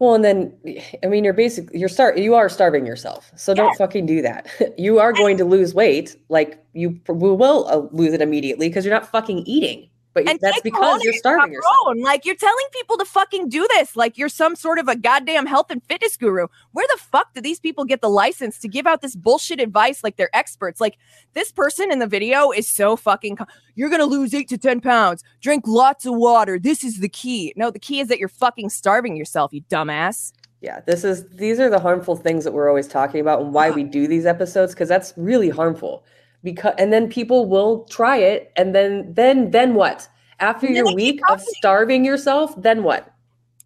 Well, 0.00 0.14
and 0.14 0.24
then 0.24 0.56
I 1.04 1.08
mean, 1.08 1.24
you're 1.24 1.34
basically 1.34 1.78
you're 1.78 1.90
start 1.90 2.16
you 2.16 2.34
are 2.34 2.48
starving 2.48 2.86
yourself. 2.86 3.30
So 3.36 3.52
don't 3.52 3.76
fucking 3.76 4.06
do 4.06 4.22
that. 4.22 4.48
you 4.78 4.98
are 4.98 5.12
going 5.12 5.36
to 5.36 5.44
lose 5.44 5.74
weight, 5.74 6.16
like 6.30 6.64
you 6.72 6.98
will 7.06 7.68
uh, 7.68 7.86
lose 7.94 8.14
it 8.14 8.22
immediately 8.22 8.68
because 8.68 8.86
you're 8.86 8.94
not 8.94 9.10
fucking 9.10 9.40
eating. 9.40 9.89
But 10.12 10.28
And 10.28 10.40
that's 10.40 10.60
because 10.62 11.04
you're 11.04 11.12
starving 11.12 11.52
your 11.52 11.62
yourself. 11.62 11.96
Like 12.04 12.24
you're 12.24 12.34
telling 12.34 12.66
people 12.72 12.98
to 12.98 13.04
fucking 13.04 13.48
do 13.48 13.66
this. 13.70 13.94
Like 13.94 14.18
you're 14.18 14.28
some 14.28 14.56
sort 14.56 14.78
of 14.78 14.88
a 14.88 14.96
goddamn 14.96 15.46
health 15.46 15.70
and 15.70 15.82
fitness 15.84 16.16
guru. 16.16 16.48
Where 16.72 16.86
the 16.90 17.00
fuck 17.00 17.32
do 17.32 17.40
these 17.40 17.60
people 17.60 17.84
get 17.84 18.00
the 18.00 18.08
license 18.10 18.58
to 18.58 18.68
give 18.68 18.86
out 18.86 19.02
this 19.02 19.14
bullshit 19.14 19.60
advice 19.60 20.02
like 20.02 20.16
they're 20.16 20.34
experts? 20.34 20.80
Like 20.80 20.98
this 21.34 21.52
person 21.52 21.92
in 21.92 22.00
the 22.00 22.08
video 22.08 22.50
is 22.50 22.68
so 22.68 22.96
fucking. 22.96 23.36
co- 23.36 23.46
You're 23.76 23.90
gonna 23.90 24.04
lose 24.04 24.34
eight 24.34 24.48
to 24.48 24.58
ten 24.58 24.80
pounds. 24.80 25.22
Drink 25.40 25.64
lots 25.66 26.04
of 26.06 26.14
water. 26.16 26.58
This 26.58 26.82
is 26.82 26.98
the 26.98 27.08
key. 27.08 27.52
No, 27.56 27.70
the 27.70 27.78
key 27.78 28.00
is 28.00 28.08
that 28.08 28.18
you're 28.18 28.28
fucking 28.28 28.70
starving 28.70 29.16
yourself. 29.16 29.52
You 29.52 29.62
dumbass. 29.70 30.32
Yeah, 30.60 30.80
this 30.86 31.04
is 31.04 31.26
these 31.28 31.58
are 31.58 31.70
the 31.70 31.78
harmful 31.80 32.16
things 32.16 32.44
that 32.44 32.52
we're 32.52 32.68
always 32.68 32.86
talking 32.88 33.20
about 33.20 33.40
and 33.40 33.54
why 33.54 33.70
we 33.70 33.82
do 33.84 34.06
these 34.06 34.26
episodes 34.26 34.74
because 34.74 34.88
that's 34.88 35.14
really 35.16 35.48
harmful. 35.48 36.04
Because 36.42 36.74
and 36.78 36.92
then 36.92 37.08
people 37.08 37.46
will 37.46 37.84
try 37.84 38.16
it 38.16 38.52
and 38.56 38.74
then 38.74 39.12
then 39.12 39.50
then 39.50 39.74
what? 39.74 40.08
After 40.38 40.66
And 40.66 40.76
your 40.76 40.94
week 40.94 41.20
of 41.28 41.40
starving 41.40 42.04
yourself, 42.04 42.54
then 42.60 42.82
what? 42.82 43.12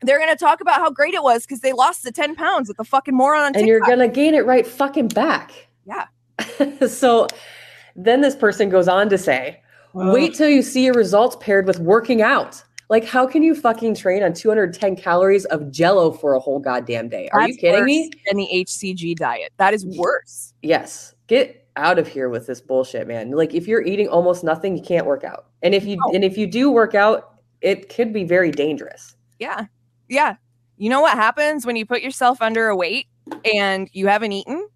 They're 0.01 0.19
gonna 0.19 0.37
talk 0.37 0.61
about 0.61 0.77
how 0.77 0.91
great 0.91 1.15
it 1.15 1.23
was 1.23 1.43
because 1.43 1.61
they 1.61 1.73
lost 1.73 2.03
the 2.03 2.11
ten 2.11 2.35
pounds 2.35 2.69
with 2.69 2.77
the 2.77 2.85
fucking 2.85 3.15
moron 3.15 3.41
on 3.41 3.47
and 3.47 3.55
TikTok. 3.55 3.69
you're 3.69 3.81
gonna 3.81 4.09
gain 4.09 4.35
it 4.35 4.45
right 4.45 4.67
fucking 4.67 5.09
back. 5.09 5.69
Yeah. 5.87 6.07
so 6.89 7.29
then 7.97 8.21
this 8.21 8.35
person 8.35 8.69
goes 8.69 8.89
on 8.89 9.09
to 9.11 9.19
say, 9.19 9.63
wait 9.93 10.35
till 10.35 10.49
you 10.49 10.63
see 10.63 10.85
your 10.85 10.95
results 10.95 11.37
paired 11.41 11.67
with 11.67 11.79
working 11.79 12.23
out. 12.23 12.63
Like, 12.91 13.05
how 13.05 13.27
can 13.27 13.43
you 13.43 13.55
fucking 13.55 13.95
train 13.95 14.23
on 14.23 14.35
210 14.35 14.97
calories 14.97 15.47
of 15.47 15.71
jello 15.71 16.11
for 16.13 16.35
a 16.35 16.41
whole 16.41 16.59
goddamn 16.59 17.09
day? 17.09 17.29
Are 17.33 17.49
you 17.49 17.57
kidding 17.57 17.85
me? 17.85 18.11
and 18.29 18.39
the 18.39 18.47
HCG 18.53 19.17
diet. 19.17 19.53
That 19.57 19.73
is 19.73 19.87
worse. 19.87 20.53
Yes. 20.63 21.15
Get 21.27 21.64
out 21.77 21.99
of 21.99 22.07
here 22.07 22.29
with 22.29 22.47
this 22.47 22.61
bullshit, 22.61 23.07
man. 23.09 23.31
Like 23.33 23.55
if 23.55 23.67
you're 23.67 23.83
eating 23.83 24.09
almost 24.09 24.45
nothing, 24.45 24.77
you 24.77 24.83
can't 24.83 25.07
work 25.07 25.25
out. 25.25 25.47
And 25.63 25.75
if 25.75 25.85
you 25.85 25.97
No. 25.97 26.13
and 26.15 26.25
if 26.25 26.39
you 26.39 26.47
do 26.47 26.71
work 26.71 26.95
out, 26.95 27.35
it 27.61 27.89
could 27.89 28.13
be 28.13 28.25
very 28.25 28.51
dangerous. 28.51 29.17
Yeah. 29.39 29.67
Yeah. 30.09 30.37
You 30.77 30.91
know 30.91 31.01
what 31.01 31.15
happens 31.15 31.65
when 31.67 31.77
you 31.77 31.87
put 31.87 32.03
yourself 32.03 32.41
under 32.43 32.69
a 32.69 32.77
weight 32.77 33.07
and 33.55 33.89
you 33.93 34.07
haven't 34.07 34.33
eaten? 34.33 34.69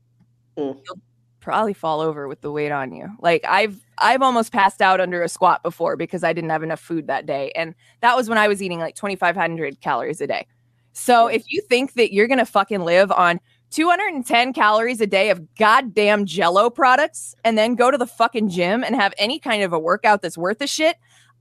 Mm. 0.56 0.80
You'll 0.84 1.00
probably 1.40 1.74
fall 1.74 2.00
over 2.00 2.26
with 2.28 2.40
the 2.40 2.50
weight 2.50 2.72
on 2.72 2.92
you. 2.92 3.08
Like 3.20 3.44
I've 3.46 3.80
I've 3.98 4.22
almost 4.22 4.52
passed 4.52 4.80
out 4.82 5.00
under 5.00 5.22
a 5.22 5.28
squat 5.28 5.62
before 5.62 5.96
because 5.96 6.24
I 6.24 6.32
didn't 6.32 6.50
have 6.50 6.62
enough 6.62 6.80
food 6.80 7.06
that 7.06 7.26
day. 7.26 7.52
And 7.54 7.74
that 8.00 8.16
was 8.16 8.28
when 8.28 8.38
I 8.38 8.48
was 8.48 8.62
eating 8.62 8.80
like 8.80 8.94
2500 8.96 9.80
calories 9.80 10.20
a 10.20 10.26
day. 10.26 10.46
So 10.92 11.28
if 11.28 11.44
you 11.48 11.62
think 11.68 11.94
that 11.94 12.12
you're 12.12 12.26
going 12.26 12.38
to 12.38 12.44
fucking 12.46 12.80
live 12.80 13.12
on 13.12 13.38
210 13.70 14.52
calories 14.52 15.00
a 15.00 15.06
day 15.06 15.30
of 15.30 15.54
goddamn 15.56 16.24
jello 16.24 16.70
products 16.70 17.34
and 17.44 17.56
then 17.58 17.74
go 17.74 17.90
to 17.90 17.98
the 17.98 18.06
fucking 18.06 18.48
gym 18.48 18.82
and 18.82 18.94
have 18.94 19.12
any 19.18 19.38
kind 19.38 19.62
of 19.62 19.72
a 19.72 19.78
workout 19.78 20.22
that's 20.22 20.38
worth 20.38 20.60
a 20.60 20.66
shit, 20.66 20.96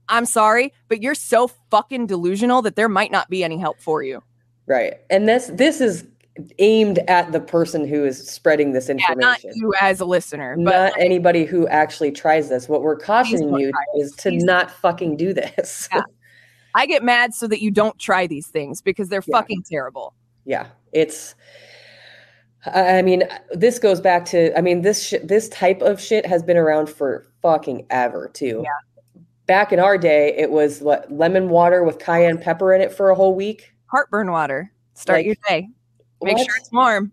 I'm 0.08 0.26
sorry, 0.26 0.72
but 0.88 1.02
you're 1.02 1.14
so 1.14 1.48
fucking 1.70 2.06
delusional 2.06 2.62
that 2.62 2.76
there 2.76 2.88
might 2.88 3.10
not 3.10 3.28
be 3.30 3.42
any 3.44 3.58
help 3.58 3.80
for 3.80 4.02
you. 4.02 4.22
Right. 4.66 4.94
And 5.10 5.26
this 5.28 5.46
this 5.54 5.80
is 5.80 6.06
aimed 6.60 6.98
at 7.08 7.32
the 7.32 7.40
person 7.40 7.84
who 7.86 8.04
is 8.04 8.28
spreading 8.30 8.72
this 8.72 8.86
Yeah, 8.88 8.92
information. 8.92 9.18
not 9.20 9.44
you 9.56 9.72
as 9.80 9.98
a 10.00 10.04
listener, 10.04 10.54
but 10.56 10.64
not 10.70 10.92
anybody 11.00 11.44
who 11.44 11.66
actually 11.66 12.12
tries 12.12 12.48
this. 12.48 12.68
What 12.68 12.82
we're 12.82 12.96
cautioning 12.96 13.52
you 13.58 13.72
is 13.96 14.12
to 14.16 14.30
Please 14.30 14.44
not 14.44 14.70
fucking 14.70 15.16
do 15.16 15.32
this. 15.32 15.88
Yeah. 15.94 16.02
I 16.74 16.86
get 16.86 17.02
mad 17.02 17.34
so 17.34 17.48
that 17.48 17.60
you 17.60 17.70
don't 17.72 17.98
try 17.98 18.26
these 18.28 18.46
things 18.46 18.80
because 18.82 19.08
they're 19.08 19.22
Yeah. 19.26 19.38
fucking 19.38 19.62
terrible. 19.68 20.14
yeah 20.44 20.66
it's 20.92 21.34
i 22.74 23.02
mean 23.02 23.22
this 23.52 23.78
goes 23.78 24.00
back 24.00 24.24
to 24.24 24.56
i 24.56 24.60
mean 24.60 24.82
this 24.82 25.02
sh- 25.08 25.14
this 25.24 25.48
type 25.50 25.80
of 25.82 26.00
shit 26.00 26.24
has 26.26 26.42
been 26.42 26.56
around 26.56 26.88
for 26.88 27.26
fucking 27.42 27.86
ever 27.90 28.28
too 28.32 28.62
Yeah. 28.64 29.22
back 29.46 29.72
in 29.72 29.78
our 29.80 29.96
day 29.98 30.34
it 30.36 30.50
was 30.50 30.80
what 30.80 31.10
lemon 31.10 31.48
water 31.48 31.84
with 31.84 31.98
cayenne 31.98 32.38
pepper 32.38 32.72
in 32.74 32.80
it 32.80 32.92
for 32.92 33.10
a 33.10 33.14
whole 33.14 33.34
week 33.34 33.72
Heartburn 33.86 34.30
water. 34.30 34.70
Start 34.94 35.20
Like, 35.20 35.26
your 35.26 35.34
day. 35.48 35.68
Make 36.22 36.36
What? 36.36 36.44
sure 36.46 36.56
it's 36.56 36.70
warm. 36.70 37.10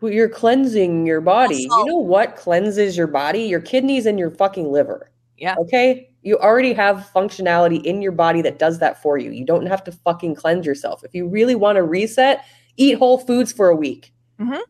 You're 0.00 0.28
cleansing 0.28 1.06
your 1.06 1.20
body 1.22 1.62
you 1.62 1.68
know 1.86 1.96
what 1.96 2.36
cleanses 2.36 2.94
your 2.96 3.06
body 3.06 3.40
your 3.44 3.60
kidneys 3.60 4.04
and 4.06 4.18
your 4.18 4.30
fucking 4.30 4.70
liver 4.70 5.10
Yeah. 5.38 5.54
okay 5.60 6.10
you 6.22 6.38
already 6.38 6.72
have 6.74 7.10
functionality 7.14 7.82
in 7.84 8.00
your 8.02 8.12
body 8.12 8.40
that 8.42 8.58
does 8.58 8.78
that 8.80 9.00
for 9.02 9.16
you 9.18 9.30
you 9.30 9.44
don't 9.46 9.64
have 9.66 9.82
to 9.84 9.92
fucking 9.92 10.34
cleanse 10.34 10.66
yourself 10.66 11.02
if 11.04 11.14
you 11.14 11.26
really 11.26 11.54
want 11.54 11.76
to 11.76 11.82
reset 11.82 12.44
eat 12.76 12.98
whole 12.98 13.16
foods 13.18 13.50
for 13.52 13.68
a 13.70 13.76
week 13.76 14.12
Mhm. 14.38 14.60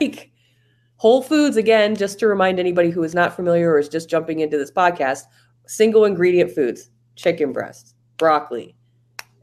Like 0.00 0.30
whole 0.96 1.22
foods 1.22 1.56
again 1.56 1.94
just 1.96 2.18
to 2.18 2.26
remind 2.26 2.58
anybody 2.58 2.90
who 2.90 3.02
is 3.04 3.14
not 3.14 3.34
familiar 3.34 3.70
or 3.72 3.78
is 3.78 3.88
just 3.88 4.08
jumping 4.10 4.40
into 4.40 4.58
this 4.58 4.70
podcast 4.70 5.24
single 5.66 6.04
ingredient 6.04 6.50
foods 6.52 6.90
chicken 7.16 7.52
breast 7.52 7.94
broccoli 8.16 8.74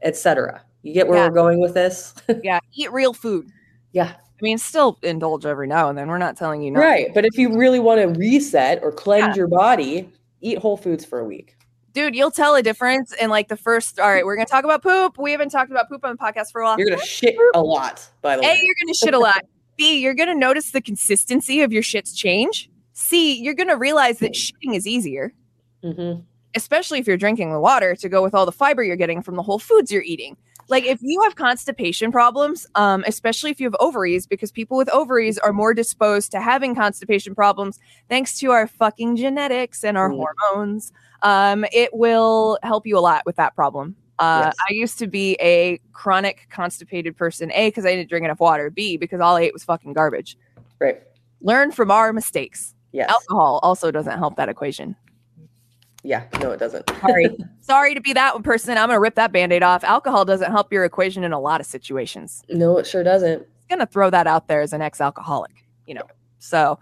etc 0.02 0.62
you 0.82 0.92
get 0.92 1.08
where 1.08 1.18
Yeah. 1.18 1.28
we're 1.28 1.34
going 1.34 1.60
with 1.60 1.74
this 1.74 2.14
Yeah. 2.42 2.60
Eat 2.74 2.92
real 2.92 3.12
food. 3.12 3.48
yeah 3.92 4.14
I 4.38 4.42
mean, 4.42 4.58
still 4.58 4.98
indulge 5.02 5.46
every 5.46 5.66
now 5.66 5.88
and 5.88 5.96
then. 5.96 6.08
We're 6.08 6.18
not 6.18 6.36
telling 6.36 6.60
you 6.60 6.70
not. 6.72 6.80
right 6.80 7.08
but 7.14 7.24
if 7.24 7.38
you 7.38 7.56
really 7.56 7.80
want 7.80 8.00
to 8.00 8.18
reset 8.20 8.82
or 8.82 8.92
cleanse 8.92 9.36
your 9.36 9.48
body 9.48 10.10
eat 10.42 10.58
whole 10.58 10.76
foods 10.76 11.04
for 11.04 11.18
a 11.20 11.24
week 11.24 11.56
Dude, 11.94 12.14
you'll 12.14 12.30
tell 12.30 12.54
a 12.56 12.62
difference 12.62 13.14
in 13.14 13.30
like 13.30 13.48
the 13.48 13.56
first. 13.56 13.98
All 13.98 14.10
right, 14.10 14.22
we're 14.22 14.36
to 14.36 14.44
talk 14.44 14.64
about 14.64 14.82
poop. 14.82 15.16
We 15.16 15.32
haven't 15.32 15.48
talked 15.48 15.70
about 15.70 15.88
poop 15.88 16.04
on 16.04 16.10
the 16.14 16.18
podcast 16.18 16.52
for 16.52 16.60
a 16.60 16.64
while. 16.66 16.78
you're 16.78 16.90
gonna 16.90 17.00
shit 17.02 17.34
a 17.54 17.62
lot 17.62 18.06
by 18.20 18.36
the 18.36 18.42
A, 18.42 18.44
way 18.48 18.60
you're 18.62 18.74
going 18.84 18.92
to 18.92 18.98
shit 19.02 19.14
a 19.14 19.18
lot. 19.18 19.40
B, 19.76 19.98
you're 20.00 20.14
going 20.14 20.28
to 20.28 20.34
notice 20.34 20.70
the 20.70 20.80
consistency 20.80 21.62
of 21.62 21.72
your 21.72 21.82
shits 21.82 22.14
change. 22.16 22.70
C, 22.92 23.34
you're 23.40 23.54
going 23.54 23.68
to 23.68 23.76
realize 23.76 24.18
that 24.20 24.32
shitting 24.32 24.74
is 24.74 24.86
easier, 24.86 25.32
Mhm. 25.84 26.22
especially 26.54 26.98
if 26.98 27.06
you're 27.06 27.16
drinking 27.18 27.52
the 27.52 27.60
water 27.60 27.94
to 27.96 28.08
go 28.08 28.22
with 28.22 28.34
all 28.34 28.46
the 28.46 28.52
fiber 28.52 28.82
you're 28.82 28.96
getting 28.96 29.22
from 29.22 29.36
the 29.36 29.42
whole 29.42 29.58
foods 29.58 29.92
you're 29.92 30.02
eating. 30.02 30.36
Like 30.68 30.84
if 30.84 30.98
you 31.02 31.20
have 31.22 31.36
constipation 31.36 32.10
problems, 32.10 32.66
um, 32.74 33.04
especially 33.06 33.50
if 33.52 33.60
you 33.60 33.66
have 33.66 33.76
ovaries, 33.78 34.26
because 34.26 34.50
people 34.50 34.76
with 34.76 34.88
ovaries 34.88 35.38
are 35.38 35.52
more 35.52 35.72
disposed 35.74 36.32
to 36.32 36.40
having 36.40 36.74
constipation 36.74 37.34
problems 37.36 37.78
thanks 38.08 38.38
to 38.40 38.50
our 38.50 38.66
fucking 38.66 39.16
genetics 39.16 39.84
and 39.84 39.96
our 39.96 40.10
Mm. 40.10 40.24
hormones. 40.50 40.92
Um, 41.22 41.64
it 41.72 41.90
will 41.94 42.58
help 42.64 42.86
you 42.86 42.98
a 42.98 43.00
lot 43.00 43.22
with 43.26 43.36
that 43.36 43.54
problem. 43.54 43.94
Uh, 44.18 44.42
Yes. 44.46 44.56
I 44.68 44.72
used 44.72 44.98
to 45.00 45.06
be 45.06 45.36
a 45.40 45.78
chronic 45.92 46.46
constipated 46.50 47.16
person. 47.16 47.50
A, 47.52 47.68
because 47.68 47.84
I 47.84 47.94
didn't 47.94 48.08
drink 48.08 48.24
enough 48.24 48.40
water. 48.40 48.70
B, 48.70 48.96
because 48.96 49.20
all 49.20 49.36
I 49.36 49.42
ate 49.42 49.52
was 49.52 49.64
fucking 49.64 49.92
garbage. 49.92 50.36
right 50.78 51.02
Learn 51.42 51.70
from 51.70 51.90
our 51.90 52.12
mistakes. 52.12 52.74
yes 52.92 53.08
Alcohol 53.10 53.60
also 53.62 53.90
doesn't 53.90 54.18
help 54.18 54.36
that 54.36 54.48
equation. 54.48 54.96
yeah 56.02 56.24
no 56.40 56.50
it 56.52 56.58
doesn't 56.58 56.88
Sorry. 57.00 57.28
Sorry 57.60 57.94
to 57.94 58.00
be 58.00 58.12
that 58.14 58.32
one 58.34 58.42
person. 58.42 58.78
I'm 58.78 58.88
going 58.88 58.96
to 58.96 59.00
rip 59.00 59.16
that 59.16 59.32
band 59.32 59.52
aid 59.52 59.62
off. 59.62 59.82
Alcohol 59.84 60.24
doesn't 60.24 60.50
help 60.50 60.72
your 60.72 60.84
equation 60.84 61.24
in 61.24 61.32
a 61.32 61.40
lot 61.40 61.60
of 61.60 61.66
situations. 61.66 62.42
no 62.48 62.78
it 62.78 62.86
sure 62.86 63.02
doesn't 63.04 63.46
going 63.68 63.80
to 63.80 63.86
throw 63.86 64.08
that 64.10 64.26
out 64.28 64.46
there 64.48 64.60
as 64.60 64.72
an 64.72 64.80
ex-alcoholic, 64.80 65.64
you 65.88 65.94
know. 65.94 66.04
So, 66.38 66.78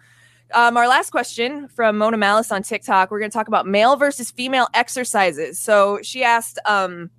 um, 0.53 0.77
our 0.77 0.87
last 0.87 1.09
question 1.11 1.67
from 1.69 1.97
Mona 1.97 2.19
Malice 2.19 2.53
on 2.53 2.63
TikTok. 2.63 3.11
We're 3.11 3.19
going 3.21 3.31
to 3.31 3.35
talk 3.37 3.49
about 3.49 3.67
male 3.67 3.97
versus 3.97 4.31
female 4.31 4.69
exercises. 4.75 5.59
So 5.59 5.99
she 6.03 6.23
asked, 6.23 6.59
um, 6.67 7.11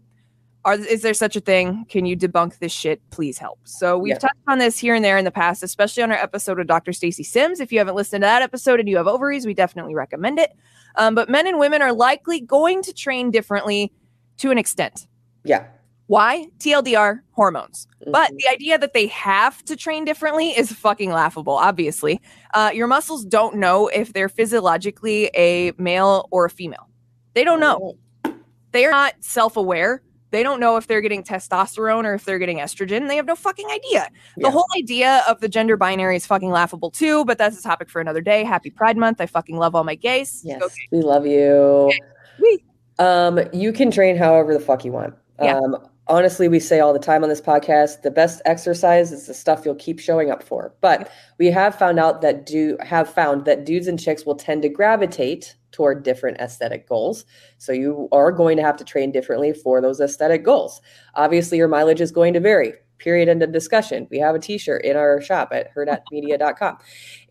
"Are 0.66 0.74
is 0.74 1.02
there 1.04 1.14
such 1.14 1.36
a 1.38 1.40
thing? 1.40 1.86
Can 1.88 2.06
you 2.06 2.18
debunk 2.18 2.60
this 2.60 2.74
shit? 2.74 3.02
Please 3.12 3.38
help." 3.38 3.60
So 3.64 3.98
we've 3.98 4.12
Yeah. 4.16 4.20
touched 4.20 4.42
on 4.48 4.58
this 4.60 4.78
here 4.78 4.94
and 4.96 5.06
there 5.06 5.18
in 5.18 5.24
the 5.24 5.32
past, 5.32 5.64
especially 5.64 6.04
on 6.04 6.12
our 6.12 6.18
episode 6.18 6.58
with 6.58 6.68
Dr. 6.68 6.92
Stacy 6.92 7.24
Sims. 7.24 7.60
If 7.62 7.72
you 7.72 7.78
haven't 7.78 7.96
listened 7.96 8.24
to 8.24 8.26
that 8.26 8.42
episode 8.42 8.80
and 8.82 8.90
you 8.90 8.98
have 8.98 9.08
ovaries, 9.08 9.46
we 9.46 9.54
definitely 9.54 9.96
recommend 9.96 10.40
it. 10.40 10.52
Um, 10.98 11.16
but 11.16 11.30
men 11.30 11.48
and 11.48 11.58
women 11.60 11.82
are 11.82 11.94
likely 11.94 12.42
going 12.42 12.82
to 12.84 12.94
train 12.94 13.32
differently 13.32 13.94
to 14.40 14.52
an 14.52 14.58
extent. 14.58 15.08
yeah 15.46 15.68
Why? 16.08 16.48
TLDR 16.60 17.22
hormones. 17.32 17.88
But 18.12 18.32
Mhm. 18.32 18.38
the 18.38 18.48
idea 18.50 18.78
that 18.78 18.94
they 18.94 19.08
have 19.08 19.64
to 19.66 19.76
train 19.76 20.06
differently 20.06 20.50
is 20.52 20.72
fucking 20.72 21.10
laughable, 21.12 21.54
obviously. 21.54 22.22
Uh, 22.54 22.70
your 22.74 22.86
muscles 22.86 23.26
don't 23.26 23.56
know 23.56 23.88
if 23.88 24.14
they're 24.14 24.30
physiologically 24.30 25.32
a 25.36 25.72
male 25.80 26.28
or 26.32 26.46
a 26.46 26.50
female. 26.50 26.88
They 27.34 27.44
don't 27.44 27.60
know. 27.60 27.96
They 28.72 28.86
are 28.86 28.92
not 28.92 29.16
self 29.22 29.58
aware. 29.58 30.02
They 30.36 30.44
don't 30.44 30.60
know 30.60 30.76
if 30.76 30.88
they're 30.88 31.00
getting 31.00 31.24
testosterone 31.24 32.04
or 32.04 32.14
if 32.14 32.26
they're 32.26 32.40
getting 32.40 32.58
estrogen. 32.58 33.08
They 33.08 33.16
have 33.16 33.26
no 33.26 33.38
fucking 33.38 33.70
idea. 33.72 34.10
The 34.36 34.52
whole 34.52 34.66
idea 34.76 35.24
of 35.30 35.40
the 35.40 35.48
gender 35.48 35.78
binary 35.78 36.18
is 36.18 36.26
fucking 36.26 36.50
laughable 36.50 36.92
too, 36.92 37.24
but 37.24 37.38
that's 37.38 37.58
a 37.58 37.64
topic 37.64 37.90
for 37.90 38.02
another 38.02 38.20
day. 38.20 38.44
Happy 38.44 38.70
Pride 38.70 38.98
Month. 38.98 39.22
I 39.22 39.28
fucking 39.28 39.56
love 39.56 39.76
all 39.76 39.86
my 39.86 39.96
gays. 39.96 40.42
Yes, 40.44 40.60
Go 40.60 40.68
we 40.92 41.04
love 41.04 41.26
you. 41.26 41.90
Whee. 42.42 42.66
Um, 43.00 43.40
you 43.54 43.72
can 43.72 43.92
train 43.92 44.18
however 44.18 44.54
the 44.54 44.60
fuck 44.60 44.84
you 44.84 44.92
want. 44.92 45.14
Yeah. 45.42 45.58
Um, 45.58 45.78
honestly, 46.08 46.48
we 46.48 46.60
say 46.60 46.80
all 46.80 46.94
the 46.94 47.00
time 47.00 47.24
on 47.24 47.30
this 47.30 47.42
podcast, 47.42 48.02
the 48.02 48.12
best 48.12 48.42
exercise 48.46 49.12
is 49.12 49.28
the 49.28 49.34
stuff 49.34 49.64
you'll 49.66 49.76
keep 49.76 50.00
showing 50.00 50.32
up 50.32 50.44
for. 50.44 50.74
But 50.82 51.12
we 51.38 51.48
have 51.48 51.78
found 51.78 52.00
out 52.00 52.22
that 52.22 52.46
do 52.46 52.78
have 52.82 53.10
found 53.10 53.46
that 53.46 53.66
dudes 53.66 53.88
and 53.88 54.00
chicks 54.00 54.26
will 54.26 54.36
tend 54.36 54.62
to 54.64 54.70
gravitate 54.70 55.56
toward 55.72 56.04
different 56.04 56.38
aesthetic 56.40 56.88
goals. 56.88 57.26
So 57.58 57.74
you 57.74 58.08
are 58.12 58.32
going 58.32 58.58
to 58.58 58.64
have 58.64 58.78
to 58.78 58.86
train 58.86 59.12
differently 59.12 59.54
for 59.54 59.82
those 59.82 60.00
aesthetic 60.00 60.44
goals. 60.44 60.82
Obviously, 61.16 61.58
your 61.58 61.68
mileage 61.68 62.02
is 62.02 62.12
going 62.12 62.34
to 62.34 62.40
vary. 62.40 62.74
Period. 62.98 63.28
End 63.30 63.44
of 63.44 63.52
discussion. 63.52 64.08
We 64.10 64.20
have 64.20 64.36
a 64.36 64.40
t-shirt 64.40 64.84
in 64.86 64.96
our 64.96 65.20
shop 65.22 65.50
at 65.52 65.74
hurrdatmedia.com. 65.76 66.78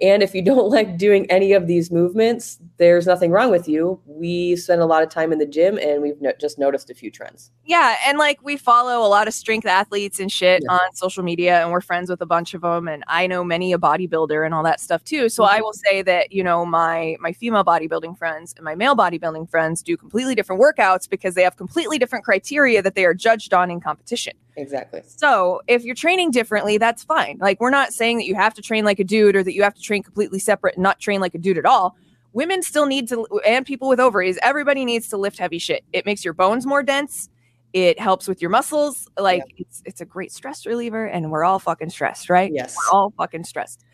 And 0.01 0.23
if 0.23 0.35
you 0.35 0.43
don't 0.43 0.69
like 0.71 0.99
doing 0.99 1.31
any 1.31 1.53
of 1.53 1.67
these 1.67 1.91
movements, 1.91 2.59
there's 2.77 3.07
nothing 3.07 3.31
wrong 3.31 3.51
with 3.51 3.69
you. 3.69 4.01
We 4.07 4.57
spend 4.57 4.83
a 4.83 4.87
lot 4.87 5.03
of 5.03 5.09
time 5.09 5.33
in 5.33 5.39
the 5.39 5.47
gym 5.47 5.79
and 5.79 6.03
we've 6.03 6.21
no- 6.21 6.33
just 6.41 6.59
noticed 6.59 6.91
a 6.91 6.95
few 6.95 7.11
trends. 7.11 7.51
Yeah, 7.65 7.97
and 8.07 8.19
like 8.19 8.39
we 8.43 8.57
follow 8.57 9.07
a 9.07 9.09
lot 9.09 9.27
of 9.27 9.35
strength 9.35 9.67
athletes 9.67 10.21
and 10.21 10.31
shit 10.31 10.63
Yeah. 10.65 10.73
on 10.75 10.95
social 10.95 11.23
media, 11.23 11.63
and 11.63 11.71
we're 11.73 11.81
friends 11.81 12.11
with 12.11 12.21
a 12.21 12.27
bunch 12.27 12.53
of 12.55 12.61
them. 12.61 12.87
And 12.89 13.03
I 13.09 13.27
know 13.27 13.43
many 13.43 13.73
a 13.73 13.79
bodybuilder 13.79 14.45
and 14.45 14.55
all 14.55 14.63
that 14.65 14.81
stuff 14.81 15.03
too. 15.05 15.29
So 15.29 15.45
Mm-hmm. 15.45 15.55
I 15.57 15.61
will 15.61 15.73
say 15.73 16.03
that 16.03 16.33
you 16.33 16.45
know 16.45 16.67
my 16.67 17.17
my 17.21 17.33
female 17.33 17.65
bodybuilding 17.65 18.19
friends 18.19 18.53
and 18.57 18.65
my 18.65 18.75
male 18.75 18.95
bodybuilding 18.97 19.49
friends 19.51 19.83
do 19.83 19.97
completely 19.97 20.35
different 20.35 20.61
workouts 20.61 21.09
because 21.09 21.35
they 21.35 21.43
have 21.43 21.57
completely 21.57 21.99
different 21.99 22.25
criteria 22.25 22.83
that 22.83 22.95
they 22.95 23.05
are 23.07 23.15
judged 23.15 23.55
on 23.55 23.71
in 23.71 23.81
competition. 23.81 24.35
Exactly. 24.57 25.03
So 25.07 25.63
if 25.67 25.85
you're 25.85 25.95
training 25.95 26.31
differently, 26.31 26.79
that's 26.79 27.03
fine. 27.03 27.39
Like 27.41 27.61
we're 27.61 27.71
not 27.71 27.93
saying 27.93 28.19
that 28.19 28.27
you 28.27 28.35
have 28.35 28.55
to 28.55 28.63
train 28.63 28.85
like 28.85 28.99
a 28.99 29.05
dude 29.05 29.37
or 29.37 29.43
that 29.43 29.55
you 29.55 29.63
have 29.63 29.75
to 29.75 29.83
train 29.83 30.03
completely 30.03 30.39
separate 30.39 30.75
and 30.75 30.83
not 30.83 31.01
train 31.01 31.21
like 31.21 31.35
a 31.35 31.39
dude 31.39 31.59
at 31.59 31.67
all. 31.67 31.97
Women 32.33 32.63
still 32.63 32.87
need 32.87 33.09
to, 33.09 33.27
and 33.47 33.65
people 33.65 33.89
with 33.89 34.01
ovaries, 34.01 34.39
everybody 34.43 34.85
needs 34.85 35.09
to 35.09 35.17
lift 35.17 35.39
heavy 35.39 35.59
shit. 35.59 35.85
It 35.93 36.05
makes 36.07 36.25
your 36.25 36.35
bones 36.35 36.67
more 36.67 36.83
dense. 36.83 37.29
It 37.73 37.99
helps 37.99 38.29
with 38.29 38.41
your 38.41 38.51
muscles. 38.51 39.09
Like 39.19 39.43
it's 39.57 39.83
it's 39.85 40.01
a 40.01 40.05
great 40.05 40.33
stress 40.33 40.65
reliever, 40.65 41.07
and 41.07 41.31
we're 41.33 41.45
all 41.45 41.59
fucking 41.59 41.91
stressed, 41.91 42.31
right? 42.31 42.53
Yes. 42.55 42.77
We're 42.77 42.97
all 42.97 43.13
fucking 43.17 43.45
stressed. 43.45 43.85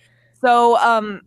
So 0.42 0.76
um 0.78 1.22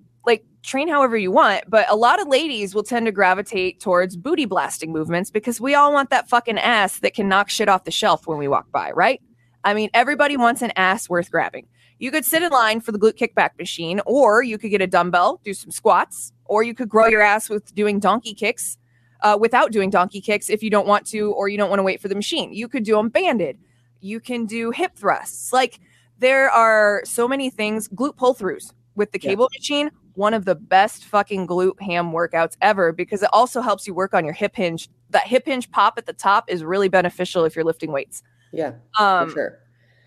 train 0.63 0.88
however 0.88 1.17
you 1.17 1.30
want, 1.32 1.65
but 1.67 1.86
a 1.89 1.95
lot 1.95 2.21
of 2.21 2.28
ladies 2.28 2.73
will 2.73 2.84
tend 2.84 3.06
to 3.06 3.12
gravitate 3.12 3.80
towards 3.80 4.15
booty 4.15 4.45
blasting 4.45 4.91
movements 4.91 5.30
because 5.30 5.60
we 5.62 5.76
all 5.76 5.91
want 5.93 6.10
that 6.10 6.30
fucking 6.30 6.58
ass 6.58 6.99
that 6.99 7.13
can 7.13 7.28
knock 7.28 7.49
shit 7.49 7.67
off 7.69 7.84
the 7.84 7.91
shelf 7.91 8.26
when 8.28 8.38
we 8.38 8.47
walk 8.47 8.71
by, 8.71 8.91
right? 8.91 9.21
I 9.65 9.73
mean, 9.73 9.89
everybody 9.93 10.38
wants 10.38 10.62
an 10.62 10.71
ass 10.76 11.10
worth 11.10 11.30
grabbing. 11.30 11.67
You 11.99 12.12
could 12.12 12.26
sit 12.26 12.43
in 12.43 12.52
line 12.52 12.82
for 12.82 12.91
the 12.91 12.99
glute 12.99 13.17
kickback 13.17 13.52
machine, 13.58 14.02
or 14.06 14.41
you 14.43 14.58
could 14.58 14.71
get 14.71 14.82
a 14.82 14.88
dumbbell, 14.88 15.39
do 15.43 15.54
some 15.54 15.71
squats, 15.71 16.34
or 16.45 16.63
you 16.63 16.73
could 16.73 16.89
grow 16.89 17.08
your 17.08 17.21
ass 17.21 17.49
with 17.49 17.73
doing 17.76 17.99
donkey 17.99 18.34
kicks 18.34 18.78
uh, 19.21 19.38
without 19.39 19.71
doing 19.71 19.89
donkey 19.89 20.19
kicks 20.19 20.49
if 20.49 20.62
you 20.63 20.69
don't 20.69 20.88
want 20.88 21.06
to, 21.08 21.32
or 21.34 21.47
you 21.47 21.58
don't 21.58 21.69
want 21.69 21.80
to 21.80 21.84
wait 21.84 22.02
for 22.02 22.08
the 22.10 22.15
machine. 22.15 22.52
You 22.54 22.67
could 22.67 22.84
do 22.84 22.95
them 22.95 23.10
banded. 23.10 23.58
You 24.02 24.19
can 24.19 24.45
do 24.45 24.71
hip 24.71 24.95
thrusts. 24.95 25.54
Like 25.54 25.80
there 26.19 26.49
are 26.49 27.02
so 27.06 27.26
many 27.28 27.49
things. 27.49 27.88
Glute 27.89 28.17
pull 28.17 28.36
throughs 28.36 28.73
with 28.95 29.12
the 29.13 29.19
Yeah. 29.21 29.30
cable 29.30 29.49
machine, 29.58 29.89
one 30.15 30.34
of 30.34 30.45
the 30.45 30.56
best 30.56 31.06
fucking 31.06 31.47
glute 31.47 31.82
ham 31.82 32.12
workouts 32.12 32.56
ever 32.62 32.91
because 32.91 33.23
it 33.23 33.30
also 33.34 33.62
helps 33.62 33.88
you 33.88 33.93
work 33.93 34.13
on 34.13 34.23
your 34.26 34.34
hip 34.34 34.56
hinge. 34.56 34.89
That 35.10 35.28
hip 35.28 35.45
hinge 35.45 35.69
pop 35.71 35.97
at 35.97 36.06
the 36.06 36.13
top 36.13 36.49
is 36.52 36.63
really 36.63 36.89
beneficial 36.89 37.45
if 37.45 37.56
you're 37.56 37.65
lifting 37.65 37.91
weights. 37.91 38.21
Yeah, 38.52 38.73
Um, 38.99 39.30
for 39.30 39.34
sure. 39.34 39.60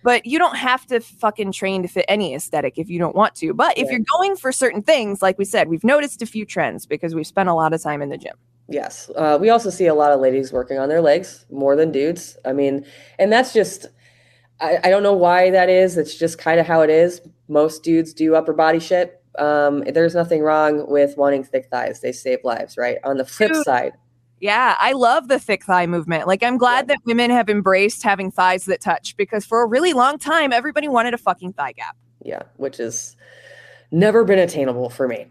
but 0.05 0.25
you 0.27 0.39
don't 0.39 0.57
have 0.57 0.87
to 0.87 1.01
fucking 1.01 1.51
train 1.53 1.83
to 1.83 1.89
fit 1.89 2.05
any 2.09 2.35
aesthetic 2.35 2.79
if 2.79 2.89
you 2.89 2.99
don't 2.99 3.17
want 3.17 3.35
to. 3.37 3.53
But 3.53 3.77
if 3.77 3.85
Right. 3.89 3.95
you're 3.95 4.07
going 4.19 4.37
for 4.37 4.53
certain 4.53 4.83
things, 4.83 5.23
like 5.23 5.39
we 5.39 5.45
said, 5.45 5.69
we've 5.69 5.83
noticed 5.85 6.23
a 6.23 6.27
few 6.27 6.45
trends 6.45 6.87
because 6.87 7.15
we've 7.15 7.27
spent 7.27 7.49
a 7.49 7.55
lot 7.55 7.73
of 7.73 7.83
time 7.83 8.03
in 8.03 8.09
the 8.09 8.17
gym. 8.19 8.35
Yes. 8.69 9.11
Uh, 9.17 9.39
we 9.41 9.51
also 9.51 9.71
see 9.71 9.87
a 9.87 9.95
lot 9.95 10.13
of 10.13 10.21
ladies 10.21 10.53
working 10.53 10.79
on 10.79 10.89
their 10.89 11.01
legs 11.01 11.47
more 11.51 11.75
than 11.77 11.91
dudes. 11.93 12.37
I 12.45 12.53
mean, 12.53 12.85
and 13.19 13.33
that's 13.33 13.53
just, 13.53 13.87
I, 14.61 14.79
I 14.85 14.91
don't 14.91 15.03
know 15.03 15.13
why 15.15 15.51
that 15.51 15.69
is. 15.69 15.97
It's 15.97 16.15
just 16.17 16.39
kind 16.39 16.59
of 16.61 16.67
how 16.67 16.81
it 16.83 16.91
is. 16.91 17.21
Most 17.49 17.83
dudes 17.85 18.13
do 18.13 18.35
upper 18.35 18.53
body 18.53 18.79
shit. 18.81 19.16
Um, 19.39 19.81
there's 19.81 20.15
nothing 20.15 20.43
wrong 20.43 20.89
with 20.91 21.17
wanting 21.17 21.45
thick 21.45 21.67
thighs. 21.71 22.01
They 22.01 22.13
save 22.13 22.41
lives, 22.45 22.77
right? 22.77 22.99
On 23.05 23.17
the 23.17 23.25
flip 23.25 23.53
Dude. 23.53 23.65
side, 23.65 23.93
Yeah, 24.41 24.77
I 24.79 24.93
love 24.93 25.29
the 25.29 25.39
thick 25.39 25.65
thigh 25.65 25.87
movement. 25.87 26.27
Like, 26.27 26.43
I'm 26.43 26.59
glad 26.59 26.89
that 26.89 26.99
women 27.05 27.31
have 27.31 27.49
embraced 27.49 28.03
having 28.03 28.31
thighs 28.31 28.67
that 28.67 28.81
touch 28.81 29.17
because 29.17 29.45
for 29.45 29.63
a 29.63 29.67
really 29.67 29.93
long 29.93 30.19
time, 30.19 30.53
everybody 30.53 30.89
wanted 30.89 31.15
a 31.15 31.19
fucking 31.19 31.55
thigh 31.55 31.73
gap. 31.73 31.97
yeah, 32.23 32.43
which 32.57 32.81
is 32.81 33.17
never 33.91 34.25
been 34.25 34.39
attainable 34.39 34.91
for 34.91 35.09
me. 35.09 35.27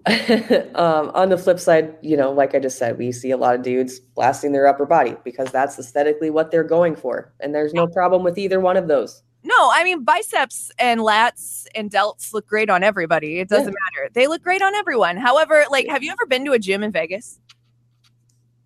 um, 0.74 1.10
on 1.14 1.28
the 1.28 1.36
flip 1.36 1.58
side, 1.58 1.96
you 2.02 2.16
know, 2.16 2.30
like 2.32 2.54
I 2.54 2.58
just 2.58 2.78
said, 2.78 2.98
we 2.98 3.12
see 3.12 3.30
a 3.30 3.36
lot 3.36 3.54
of 3.54 3.62
dudes 3.62 3.98
blasting 3.98 4.52
their 4.52 4.66
upper 4.66 4.86
body 4.86 5.16
because 5.24 5.50
that's 5.50 5.78
aesthetically 5.78 6.30
what 6.30 6.50
they're 6.50 6.64
going 6.64 6.96
for. 6.96 7.32
And 7.40 7.54
there's 7.54 7.74
no 7.74 7.86
problem 7.86 8.22
with 8.22 8.38
either 8.38 8.60
one 8.60 8.76
of 8.76 8.88
those. 8.88 9.22
No, 9.42 9.70
I 9.72 9.84
mean 9.84 10.04
biceps 10.04 10.70
and 10.78 11.00
lats 11.00 11.66
and 11.74 11.90
delts 11.90 12.32
look 12.32 12.46
great 12.46 12.68
on 12.68 12.82
everybody. 12.82 13.38
It 13.38 13.48
doesn't 13.48 13.74
matter. 13.94 14.10
They 14.12 14.26
look 14.26 14.42
great 14.42 14.62
on 14.62 14.74
everyone. 14.74 15.16
However, 15.16 15.64
like 15.70 15.88
have 15.88 16.02
you 16.02 16.12
ever 16.12 16.26
been 16.26 16.44
to 16.44 16.52
a 16.52 16.58
gym 16.58 16.82
in 16.82 16.92
Vegas? 16.92 17.38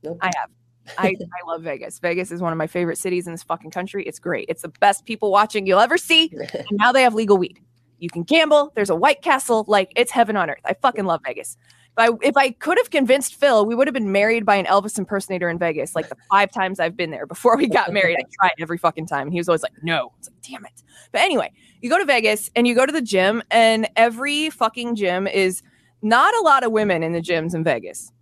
Nope. 0.03 0.19
I 0.21 0.31
have. 0.37 0.51
I, 0.99 1.07
I 1.47 1.51
love 1.51 1.63
Vegas. 1.63 1.99
Vegas 1.99 2.31
is 2.31 2.41
one 2.41 2.53
of 2.53 2.59
my 2.59 2.67
favorite 2.67 2.99
cities 2.99 3.27
in 3.27 3.33
this 3.33 3.43
fucking 3.43 3.71
country. 3.71 4.05
It's 4.05 4.19
great. 4.19 4.47
It's 4.49 4.63
the 4.63 4.69
best 4.69 5.07
people 5.07 5.31
watching 5.31 5.67
you'll 5.67 5.81
ever 5.81 5.97
see. 5.97 6.33
And 6.53 6.79
now 6.79 6.93
they 6.93 7.03
have 7.03 7.15
legal 7.15 7.37
weed. 7.37 7.59
You 7.99 8.09
can 8.11 8.23
gamble. 8.23 8.73
There's 8.75 8.91
a 8.91 8.97
White 8.97 9.23
Castle. 9.23 9.65
Like 9.69 9.93
it's 9.97 10.11
heaven 10.11 10.37
on 10.37 10.51
earth. 10.51 10.61
I 10.65 10.75
fucking 10.75 11.05
love 11.05 11.21
Vegas. 11.25 11.57
If 11.97 12.11
I, 12.11 12.27
if 12.27 12.37
I 12.37 12.51
could 12.51 12.77
have 12.79 12.91
convinced 12.91 13.37
Phil, 13.37 13.65
we 13.67 13.75
would 13.77 13.87
have 13.87 13.95
been 13.95 14.11
married 14.11 14.45
by 14.45 14.57
an 14.57 14.67
Elvis 14.67 14.99
impersonator 14.99 15.49
in 15.49 15.59
Vegas. 15.59 15.95
Like 15.95 16.09
the 16.09 16.17
five 16.29 16.51
times 16.51 16.81
I've 16.81 16.97
been 16.97 17.13
there 17.13 17.25
before 17.25 17.57
we 17.57 17.69
got 17.69 17.93
married, 17.93 18.17
I 18.19 18.25
tried 18.41 18.55
every 18.59 18.79
fucking 18.79 19.07
time, 19.07 19.29
and 19.29 19.33
he 19.33 19.39
was 19.39 19.49
always 19.49 19.63
like, 19.63 19.73
"No." 19.83 20.13
It's 20.19 20.29
like, 20.29 20.41
damn 20.43 20.65
it. 20.67 20.83
But 21.13 21.21
anyway, 21.21 21.53
you 21.81 21.89
go 21.89 21.99
to 21.99 22.05
Vegas 22.05 22.51
and 22.57 22.67
you 22.67 22.75
go 22.75 22.85
to 22.85 22.93
the 22.93 23.01
gym, 23.01 23.43
and 23.51 23.89
every 23.95 24.51
fucking 24.51 24.97
gym 24.97 25.29
is 25.29 25.63
not 26.03 26.35
a 26.35 26.41
lot 26.41 26.65
of 26.65 26.73
women 26.73 27.05
in 27.05 27.13
the 27.13 27.21
gyms 27.21 27.55
in 27.55 27.63
Vegas 27.63 28.13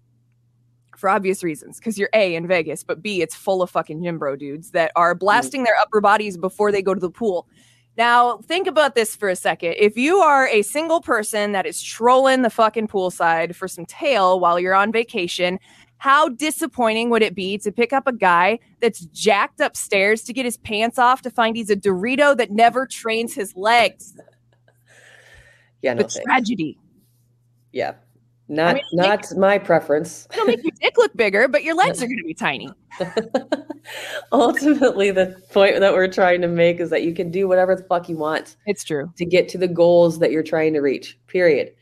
for 0.96 1.08
obvious 1.08 1.42
reasons. 1.42 1.78
Because 1.78 1.96
you're 1.96 2.10
A 2.12 2.34
in 2.34 2.46
Vegas, 2.46 2.84
but 2.84 3.02
B, 3.02 3.22
it's 3.22 3.34
full 3.34 3.62
of 3.62 3.70
fucking 3.70 4.02
gym 4.04 4.18
bro 4.18 4.36
dudes 4.36 4.72
that 4.72 4.92
are 4.96 5.14
blasting 5.14 5.64
their 5.64 5.76
upper 5.80 6.00
bodies 6.00 6.36
before 6.36 6.70
they 6.70 6.82
go 6.82 6.92
to 6.92 7.00
the 7.00 7.10
pool. 7.10 7.48
Now, 7.96 8.38
think 8.38 8.66
about 8.66 8.94
this 8.94 9.14
for 9.14 9.28
a 9.28 9.36
second. 9.36 9.74
If 9.78 9.96
you 9.96 10.18
are 10.18 10.48
a 10.48 10.62
single 10.62 11.00
person 11.00 11.52
that 11.52 11.66
is 11.66 11.82
trolling 11.82 12.42
the 12.42 12.50
fucking 12.50 12.88
poolside 12.88 13.54
for 13.54 13.68
some 13.68 13.84
tail 13.84 14.40
while 14.40 14.58
you're 14.58 14.74
on 14.74 14.92
vacation, 14.92 15.58
how 15.98 16.30
disappointing 16.30 17.10
would 17.10 17.22
it 17.22 17.34
be 17.34 17.58
to 17.58 17.70
pick 17.70 17.92
up 17.92 18.06
a 18.06 18.12
guy 18.12 18.58
that's 18.80 19.00
jacked 19.00 19.60
upstairs 19.60 20.22
to 20.24 20.32
get 20.32 20.44
his 20.44 20.56
pants 20.56 20.98
off 20.98 21.22
to 21.22 21.30
find 21.30 21.54
he's 21.54 21.70
a 21.70 21.76
Dorito 21.76 22.36
that 22.36 22.50
never 22.50 22.86
trains 22.86 23.34
his 23.34 23.54
legs? 23.56 24.16
Yeah, 25.82 25.94
no 25.94 26.00
thanks. 26.00 26.18
tragedy. 26.24 26.78
Yeah. 27.72 27.94
Not 28.48 28.74
mean, 28.76 28.84
not 28.92 29.26
my 29.36 29.56
preference. 29.58 30.26
It'll 30.32 30.44
make 30.46 30.62
your 30.62 30.72
dick 30.80 30.98
look 30.98 31.16
bigger, 31.16 31.48
but 31.48 31.62
your 31.64 31.74
legs 31.74 32.02
are 32.02 32.06
going 32.06 32.18
to 32.18 32.24
be 32.24 32.34
tiny. 32.34 32.68
Ultimately, 34.32 35.10
the 35.10 35.40
point 35.52 35.80
that 35.80 35.92
we're 35.92 36.08
trying 36.08 36.40
to 36.42 36.48
make 36.48 36.80
is 36.80 36.90
that 36.90 37.02
you 37.02 37.14
can 37.14 37.30
do 37.30 37.48
whatever 37.48 37.74
the 37.74 37.82
fuck 37.84 38.08
you 38.08 38.16
want 38.16 38.56
It's 38.66 38.84
true. 38.84 39.12
to 39.16 39.24
get 39.24 39.48
to 39.50 39.58
the 39.58 39.68
goals 39.68 40.18
that 40.18 40.30
you're 40.32 40.42
trying 40.42 40.72
to 40.74 40.80
reach. 40.80 41.18
Period. 41.26 41.72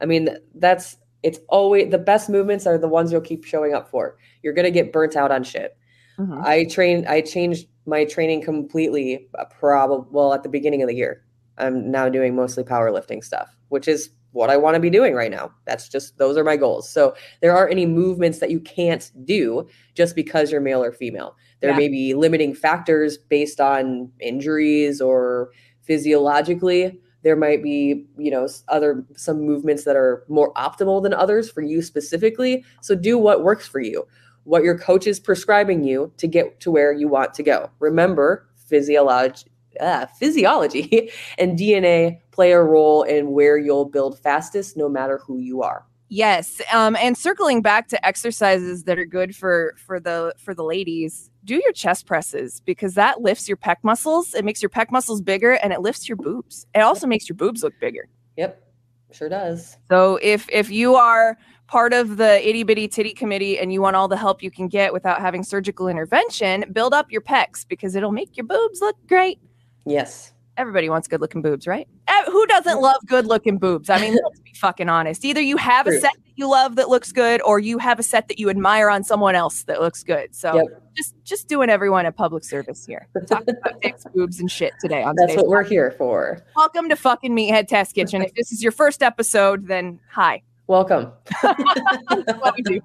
I 0.00 0.06
mean, 0.06 0.30
that's 0.54 0.96
it's 1.22 1.38
always 1.48 1.90
the 1.90 1.98
best 1.98 2.28
movements 2.28 2.66
are 2.66 2.78
the 2.78 2.88
ones 2.88 3.10
you'll 3.10 3.20
keep 3.20 3.44
showing 3.44 3.74
up 3.74 3.88
for. 3.90 4.16
You're 4.42 4.52
gonna 4.52 4.70
get 4.70 4.92
burnt 4.92 5.16
out 5.16 5.30
on 5.32 5.42
shit. 5.42 5.76
Mhm. 6.18 6.44
I 6.44 6.64
train. 6.64 7.06
I 7.08 7.20
changed 7.20 7.68
my 7.86 8.04
training 8.04 8.42
completely. 8.42 9.28
Probably 9.58 10.06
well 10.10 10.32
at 10.34 10.42
the 10.42 10.48
beginning 10.48 10.82
of 10.82 10.88
the 10.88 10.94
year. 10.94 11.22
I'm 11.58 11.90
now 11.90 12.08
doing 12.08 12.36
mostly 12.36 12.64
powerlifting 12.64 13.24
stuff, 13.24 13.56
which 13.68 13.88
is 13.88 14.10
what 14.36 14.50
I 14.50 14.56
want 14.58 14.74
to 14.74 14.80
be 14.80 14.90
doing 14.90 15.14
right 15.14 15.30
now. 15.30 15.50
That's 15.64 15.88
just 15.88 16.18
those 16.18 16.36
are 16.36 16.44
my 16.44 16.56
goals. 16.56 16.88
So 16.88 17.14
there 17.40 17.56
aren't 17.56 17.72
any 17.72 17.86
movements 17.86 18.38
that 18.40 18.50
you 18.50 18.60
can't 18.60 19.10
do 19.24 19.66
just 19.94 20.14
because 20.14 20.52
you're 20.52 20.60
male 20.60 20.84
or 20.84 20.92
female. 20.92 21.36
There 21.60 21.70
Yeah. 21.70 21.78
may 21.78 21.88
be 21.88 22.12
limiting 22.12 22.54
factors 22.54 23.16
based 23.16 23.60
on 23.60 24.12
injuries 24.20 25.00
or 25.00 25.50
physiologically. 25.80 27.00
There 27.22 27.34
might 27.34 27.62
be, 27.62 28.06
you 28.18 28.30
know, 28.30 28.46
other 28.68 29.04
some 29.16 29.40
movements 29.40 29.84
that 29.84 29.96
are 29.96 30.24
more 30.28 30.52
optimal 30.52 31.02
than 31.02 31.14
others 31.14 31.50
for 31.50 31.62
you 31.62 31.80
specifically. 31.80 32.62
So 32.82 32.94
do 32.94 33.16
what 33.18 33.42
works 33.42 33.66
for 33.66 33.80
you 33.80 34.06
what 34.44 34.62
your 34.62 34.78
coach 34.78 35.08
is 35.08 35.18
prescribing 35.18 35.82
you 35.82 36.12
to 36.18 36.28
get 36.28 36.60
to 36.60 36.70
where 36.70 36.92
you 36.92 37.08
want 37.08 37.34
to 37.34 37.42
go. 37.42 37.68
Remember, 37.80 38.46
physiology, 38.54 39.50
uh, 39.80 40.06
physiology 40.18 41.10
and 41.38 41.58
DNA 41.58 42.20
play 42.30 42.52
a 42.52 42.62
role 42.62 43.02
in 43.02 43.32
where 43.32 43.58
you'll 43.58 43.86
build 43.86 44.18
fastest, 44.18 44.76
no 44.76 44.88
matter 44.88 45.18
who 45.26 45.38
you 45.38 45.62
are. 45.62 45.86
Yes. 46.08 46.60
Um, 46.72 46.96
and 46.96 47.16
circling 47.16 47.62
back 47.62 47.88
to 47.88 48.06
exercises 48.06 48.84
that 48.84 48.98
are 48.98 49.06
good 49.06 49.34
for 49.34 49.74
for 49.76 49.98
the 49.98 50.34
for 50.38 50.54
the 50.54 50.62
ladies, 50.62 51.30
do 51.44 51.56
your 51.56 51.72
chest 51.72 52.06
presses 52.06 52.60
because 52.60 52.94
that 52.94 53.22
lifts 53.22 53.48
your 53.48 53.56
pec 53.56 53.76
muscles. 53.82 54.32
It 54.34 54.44
makes 54.44 54.62
your 54.62 54.70
pec 54.70 54.92
muscles 54.92 55.20
bigger 55.20 55.52
and 55.52 55.72
it 55.72 55.80
lifts 55.80 56.08
your 56.08 56.16
boobs. 56.16 56.66
It 56.74 56.80
also 56.80 57.08
makes 57.08 57.28
your 57.28 57.36
boobs 57.36 57.64
look 57.64 57.74
bigger. 57.80 58.08
Yep, 58.36 58.62
sure 59.10 59.28
does. 59.28 59.76
So 59.88 60.20
if 60.22 60.48
if 60.50 60.70
you 60.70 60.94
are 60.94 61.36
part 61.66 61.92
of 61.92 62.18
the 62.18 62.48
itty 62.48 62.62
bitty 62.62 62.86
titty 62.86 63.12
committee 63.12 63.58
and 63.58 63.72
you 63.72 63.82
want 63.82 63.96
all 63.96 64.06
the 64.06 64.16
help 64.16 64.44
you 64.44 64.50
can 64.50 64.68
get 64.68 64.92
without 64.92 65.20
having 65.20 65.42
surgical 65.42 65.88
intervention, 65.88 66.66
build 66.72 66.94
up 66.94 67.10
your 67.10 67.22
pecs 67.22 67.66
because 67.66 67.96
it'll 67.96 68.12
make 68.12 68.36
your 68.36 68.46
boobs 68.46 68.80
look 68.80 68.96
great. 69.08 69.40
Yes. 69.86 70.32
Everybody 70.56 70.88
wants 70.88 71.06
good 71.06 71.20
looking 71.20 71.42
boobs, 71.42 71.66
right? 71.66 71.86
Eh, 72.08 72.24
Who 72.30 72.46
doesn't 72.46 72.80
love 72.80 72.96
good 73.06 73.26
looking 73.26 73.58
boobs? 73.58 73.90
I 73.90 74.00
mean, 74.00 74.14
let's 74.24 74.40
be 74.40 74.52
fucking 74.54 74.88
honest. 74.88 75.24
Either 75.24 75.40
you 75.40 75.56
have 75.58 75.86
a 75.86 75.92
set 75.92 76.12
that 76.14 76.32
you 76.34 76.50
love 76.50 76.76
that 76.76 76.88
looks 76.88 77.12
good, 77.12 77.40
or 77.42 77.58
you 77.58 77.76
have 77.78 77.98
a 77.98 78.02
set 78.02 78.28
that 78.28 78.38
you 78.38 78.48
admire 78.50 78.88
on 78.90 79.04
someone 79.04 79.34
else 79.34 79.64
that 79.64 79.80
looks 79.80 80.02
good. 80.02 80.34
So 80.34 80.54
Yep. 80.54 80.82
just 80.96 81.14
just 81.24 81.48
doing 81.48 81.68
everyone 81.68 82.06
a 82.06 82.12
public 82.12 82.42
service 82.42 82.84
here. 82.86 83.06
Talking 83.28 83.54
about 83.60 83.80
dicks, 83.82 84.04
boobs, 84.14 84.40
and 84.40 84.50
shit 84.50 84.72
today 84.80 85.02
on 85.02 85.14
That's 85.16 85.36
what 85.36 85.46
we're 85.46 85.62
here 85.62 85.90
for. 85.92 86.42
Welcome 86.56 86.88
to 86.88 86.96
fucking 86.96 87.36
Meathead 87.36 87.68
Test 87.68 87.94
Kitchen. 87.94 88.22
If 88.22 88.32
this 88.34 88.50
is 88.52 88.62
your 88.62 88.72
first 88.72 89.02
episode, 89.02 89.66
then 89.68 90.00
hi. 90.10 90.42
Welcome. 90.66 91.12
We. 91.44 92.80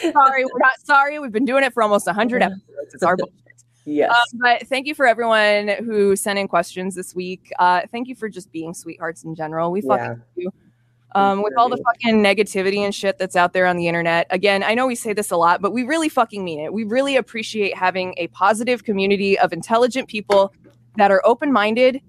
Sorry, 0.00 0.44
we're 0.44 0.58
not 0.58 0.78
sorry. 0.84 1.18
We've 1.18 1.32
been 1.32 1.44
doing 1.44 1.64
it 1.64 1.72
for 1.74 1.82
almost 1.82 2.06
100 2.06 2.42
episodes. 2.42 2.62
It's 2.94 3.02
our 3.02 3.16
bullshit. 3.16 3.34
Yes. 3.86 4.10
Um, 4.10 4.38
but 4.40 4.66
thank 4.66 4.86
you 4.86 4.94
for 4.94 5.06
everyone 5.06 5.68
who 5.84 6.16
sent 6.16 6.38
in 6.38 6.48
questions 6.48 6.94
this 6.94 7.14
week. 7.14 7.52
Uh, 7.58 7.82
thank 7.92 8.08
you 8.08 8.14
for 8.14 8.28
just 8.28 8.50
being 8.50 8.72
sweethearts 8.74 9.24
in 9.24 9.34
general. 9.34 9.70
We 9.70 9.82
fucking 9.82 10.22
yeah. 10.36 10.42
you. 10.44 10.50
Um, 11.16 11.42
with 11.42 11.52
all 11.56 11.68
the 11.68 11.76
fucking 11.76 12.20
negativity 12.24 12.78
and 12.78 12.92
shit 12.92 13.18
that's 13.18 13.36
out 13.36 13.52
there 13.52 13.66
on 13.66 13.76
the 13.76 13.86
internet. 13.86 14.26
Again, 14.30 14.64
I 14.64 14.74
know 14.74 14.88
we 14.88 14.96
say 14.96 15.12
this 15.12 15.30
a 15.30 15.36
lot, 15.36 15.62
but 15.62 15.72
we 15.72 15.84
really 15.84 16.08
fucking 16.08 16.42
mean 16.42 16.58
it. 16.58 16.72
We 16.72 16.82
really 16.82 17.14
appreciate 17.16 17.76
having 17.76 18.14
a 18.16 18.26
positive 18.28 18.82
community 18.82 19.38
of 19.38 19.52
intelligent 19.52 20.08
people 20.08 20.52
that 20.96 21.12
are 21.12 21.22
open 21.24 21.52
minded 21.52 22.00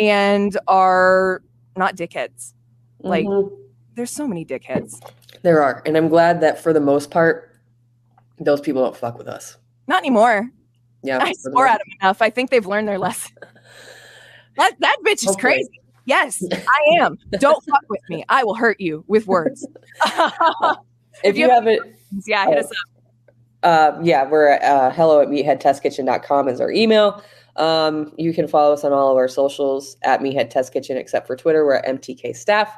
and 0.00 0.56
are 0.68 1.42
not 1.76 1.96
dickheads. 1.96 2.54
like- 3.00 3.26
Mhm. 3.26 3.50
There's 3.94 4.10
so 4.10 4.26
many 4.26 4.44
dickheads. 4.44 5.00
there 5.42 5.62
are. 5.62 5.82
And 5.84 5.96
I'm 5.96 6.08
glad 6.08 6.40
that 6.40 6.58
for 6.58 6.72
the 6.72 6.80
most 6.80 7.10
part, 7.10 7.50
those 8.40 8.60
people 8.60 8.82
don't 8.82 8.96
fuck 8.96 9.16
with 9.18 9.28
us. 9.28 9.58
Not 9.86 9.98
anymore. 9.98 10.50
Yeah. 11.06 11.18
I 11.22 11.32
swore 11.32 11.66
at 11.66 11.78
them 11.78 11.86
enough. 12.00 12.20
I 12.20 12.30
think 12.30 12.50
they've 12.50 12.66
learned 12.66 12.88
their 12.88 12.98
lesson. 12.98 13.32
That 14.58 14.72
that 14.80 14.96
bitch 15.04 15.28
is 15.28 15.36
crazy. 15.36 15.68
Yes, 16.06 16.42
I 16.52 16.96
am. 17.00 17.18
Don't 17.40 17.62
fuck 17.64 17.82
with 17.90 18.00
me. 18.08 18.24
I 18.30 18.42
will 18.42 18.54
hurt 18.54 18.80
you 18.80 19.04
with 19.06 19.26
words. 19.26 19.66
If 21.24 21.36
you 21.36 21.44
you 21.44 21.50
have- 21.50 21.64
haven't 21.64 21.94
yeah, 22.26 22.46
hit 22.46 22.58
us 22.58 22.70
up. 22.70 22.76
uh, 23.62 23.98
yeah, 24.02 24.28
we're 24.28 24.48
at 24.48 24.62
uh, 24.62 24.90
hello 24.92 25.20
at 25.20 25.28
meatheadtestkitchen.com 25.28 26.48
is 26.48 26.60
our 26.60 26.70
email. 26.70 27.22
Um, 27.56 28.12
you 28.18 28.32
can 28.34 28.46
follow 28.48 28.72
us 28.74 28.84
on 28.84 28.92
all 28.92 29.10
of 29.10 29.16
our 29.16 29.28
socials 29.28 29.96
at 30.04 30.20
Meathead 30.20 30.50
Test 30.50 30.72
Kitchen, 30.74 30.96
except 30.98 31.26
for 31.26 31.36
Twitter. 31.36 31.64
We're 31.64 31.76
at 31.76 31.86
MTK 31.86 32.36
Staff. 32.36 32.70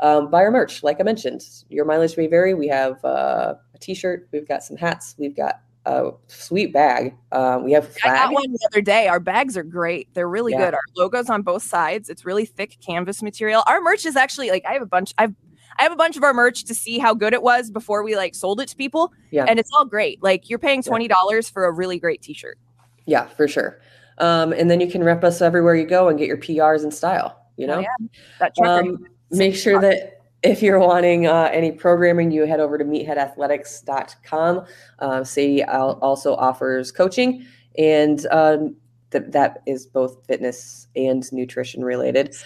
Um, 0.00 0.28
buy 0.30 0.42
our 0.42 0.50
merch, 0.50 0.82
like 0.82 0.98
I 1.00 1.04
mentioned. 1.04 1.42
Your 1.68 1.84
mileage 1.84 2.16
may 2.16 2.26
vary. 2.26 2.52
We 2.54 2.66
have 2.68 3.04
uh, 3.04 3.54
a 3.74 3.78
T-shirt. 3.78 4.28
We've 4.32 4.46
got 4.46 4.62
some 4.64 4.76
hats. 4.76 5.14
We've 5.18 5.36
got 5.36 5.60
a 5.86 6.10
sweet 6.28 6.72
bag. 6.72 7.14
Um, 7.32 7.64
we 7.64 7.72
have 7.72 7.84
a 7.84 8.08
I 8.08 8.14
got 8.14 8.32
one 8.32 8.50
the 8.52 8.68
other 8.72 8.80
day. 8.80 9.08
Our 9.08 9.20
bags 9.20 9.56
are 9.56 9.62
great. 9.62 10.08
They're 10.14 10.28
really 10.28 10.52
Yeah. 10.52 10.58
good. 10.66 10.74
Our 10.74 10.80
logos 10.96 11.28
on 11.30 11.42
both 11.42 11.62
sides. 11.62 12.08
It's 12.08 12.24
really 12.24 12.46
thick 12.46 12.78
canvas 12.84 13.22
material. 13.22 13.62
Our 13.66 13.80
merch 13.80 14.06
is 14.06 14.16
actually 14.16 14.50
like 14.50 14.64
I 14.66 14.72
have 14.72 14.82
a 14.82 14.86
bunch. 14.86 15.12
I've 15.18 15.34
I 15.78 15.82
have 15.82 15.92
a 15.92 15.96
bunch 15.96 16.16
of 16.16 16.22
our 16.22 16.32
merch 16.32 16.64
to 16.66 16.74
see 16.74 16.98
how 16.98 17.14
good 17.14 17.32
it 17.32 17.42
was 17.42 17.70
before 17.70 18.04
we 18.04 18.16
like 18.16 18.34
sold 18.36 18.60
it 18.60 18.68
to 18.68 18.76
people. 18.76 19.12
Yeah. 19.30 19.44
And 19.48 19.58
it's 19.58 19.70
all 19.72 19.84
great. 19.84 20.22
Like 20.22 20.48
you're 20.48 20.58
paying 20.58 20.82
twenty 20.82 21.08
dollars 21.08 21.48
for 21.48 21.64
a 21.64 21.72
really 21.72 21.98
great 21.98 22.22
t-shirt. 22.22 22.58
Yeah, 23.06 23.26
for 23.26 23.46
sure. 23.48 23.80
Um, 24.18 24.52
and 24.52 24.70
then 24.70 24.80
you 24.80 24.86
can 24.90 25.02
rep 25.02 25.24
us 25.24 25.42
everywhere 25.42 25.74
you 25.74 25.84
go 25.86 26.08
and 26.08 26.18
get 26.18 26.28
your 26.28 26.36
PRs 26.38 26.84
in 26.84 26.92
style. 26.92 27.36
You 27.56 27.66
know, 27.66 27.78
Oh, 27.78 27.80
yeah. 27.80 28.06
That 28.38 28.52
um, 28.66 29.04
make 29.30 29.54
sure 29.56 29.80
that 29.80 30.20
if 30.44 30.62
you're 30.62 30.78
wanting 30.78 31.26
uh, 31.26 31.50
any 31.52 31.72
programming, 31.72 32.30
you 32.30 32.44
head 32.44 32.60
over 32.60 32.76
to 32.76 32.84
meatheadathletics.com. 32.84 34.66
Uh, 34.98 35.24
Sadie 35.24 35.64
also 35.64 36.34
offers 36.36 36.92
coaching, 36.92 37.46
and 37.78 38.26
um, 38.30 38.76
th- 39.10 39.24
that 39.28 39.62
is 39.66 39.86
both 39.86 40.24
fitness 40.26 40.86
and 40.94 41.24
nutrition 41.32 41.82
related. 41.82 42.36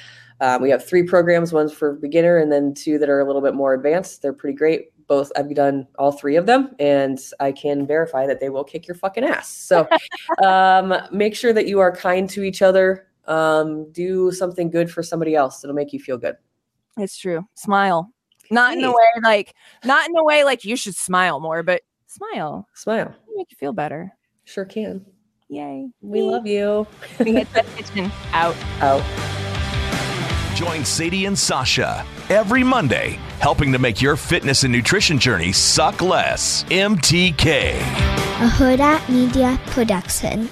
Um, 0.40 0.62
we 0.62 0.70
have 0.70 0.86
three 0.86 1.02
programs 1.02 1.52
one's 1.52 1.72
for 1.72 1.94
beginner, 1.94 2.38
and 2.38 2.52
then 2.52 2.72
two 2.72 2.98
that 2.98 3.08
are 3.08 3.20
a 3.20 3.26
little 3.26 3.42
bit 3.42 3.54
more 3.54 3.74
advanced. 3.74 4.22
They're 4.22 4.32
pretty 4.32 4.56
great. 4.56 4.92
Both 5.08 5.32
I've 5.36 5.52
done 5.54 5.88
all 5.98 6.12
three 6.12 6.36
of 6.36 6.46
them, 6.46 6.76
and 6.78 7.18
I 7.40 7.50
can 7.50 7.84
verify 7.84 8.26
that 8.26 8.38
they 8.38 8.48
will 8.48 8.64
kick 8.64 8.86
your 8.86 8.94
fucking 8.94 9.24
ass. 9.24 9.48
So 9.48 9.88
um, 10.44 10.94
make 11.10 11.34
sure 11.34 11.52
that 11.52 11.66
you 11.66 11.80
are 11.80 11.90
kind 11.94 12.30
to 12.30 12.44
each 12.44 12.62
other. 12.62 13.08
Um, 13.26 13.90
do 13.90 14.30
something 14.30 14.70
good 14.70 14.90
for 14.90 15.02
somebody 15.02 15.34
else. 15.34 15.64
It'll 15.64 15.74
make 15.74 15.92
you 15.92 15.98
feel 15.98 16.16
good. 16.16 16.36
It's 16.98 17.16
true. 17.16 17.46
Smile. 17.54 18.10
Not 18.50 18.74
in 18.74 18.84
a 18.84 18.90
way 18.90 19.04
like 19.22 19.54
not 19.84 20.08
in 20.08 20.16
a 20.16 20.24
way 20.24 20.42
like 20.44 20.64
you 20.64 20.76
should 20.76 20.94
smile 20.94 21.38
more, 21.40 21.62
but 21.62 21.82
smile. 22.06 22.66
Smile. 22.74 23.14
It'll 23.22 23.36
make 23.36 23.50
you 23.50 23.56
feel 23.58 23.72
better. 23.72 24.12
Sure 24.44 24.64
can. 24.64 25.04
Yay. 25.48 25.88
We 26.00 26.22
love 26.22 26.46
you. 26.46 26.86
We 27.18 27.32
hit 27.34 27.52
that 27.52 27.66
kitchen 27.76 28.10
out. 28.32 28.56
Out. 28.80 29.02
Join 30.56 30.84
Sadie 30.84 31.26
and 31.26 31.36
Sausha 31.36 32.04
every 32.30 32.64
Monday, 32.64 33.18
helping 33.40 33.72
to 33.72 33.78
make 33.78 34.02
your 34.02 34.16
fitness 34.16 34.64
and 34.64 34.72
nutrition 34.72 35.18
journey 35.18 35.52
suck 35.52 36.02
less. 36.02 36.64
MTK. 36.64 37.74
a 37.74 38.48
Hurrdat 38.48 39.08
Media 39.08 39.58
Production. 39.66 40.48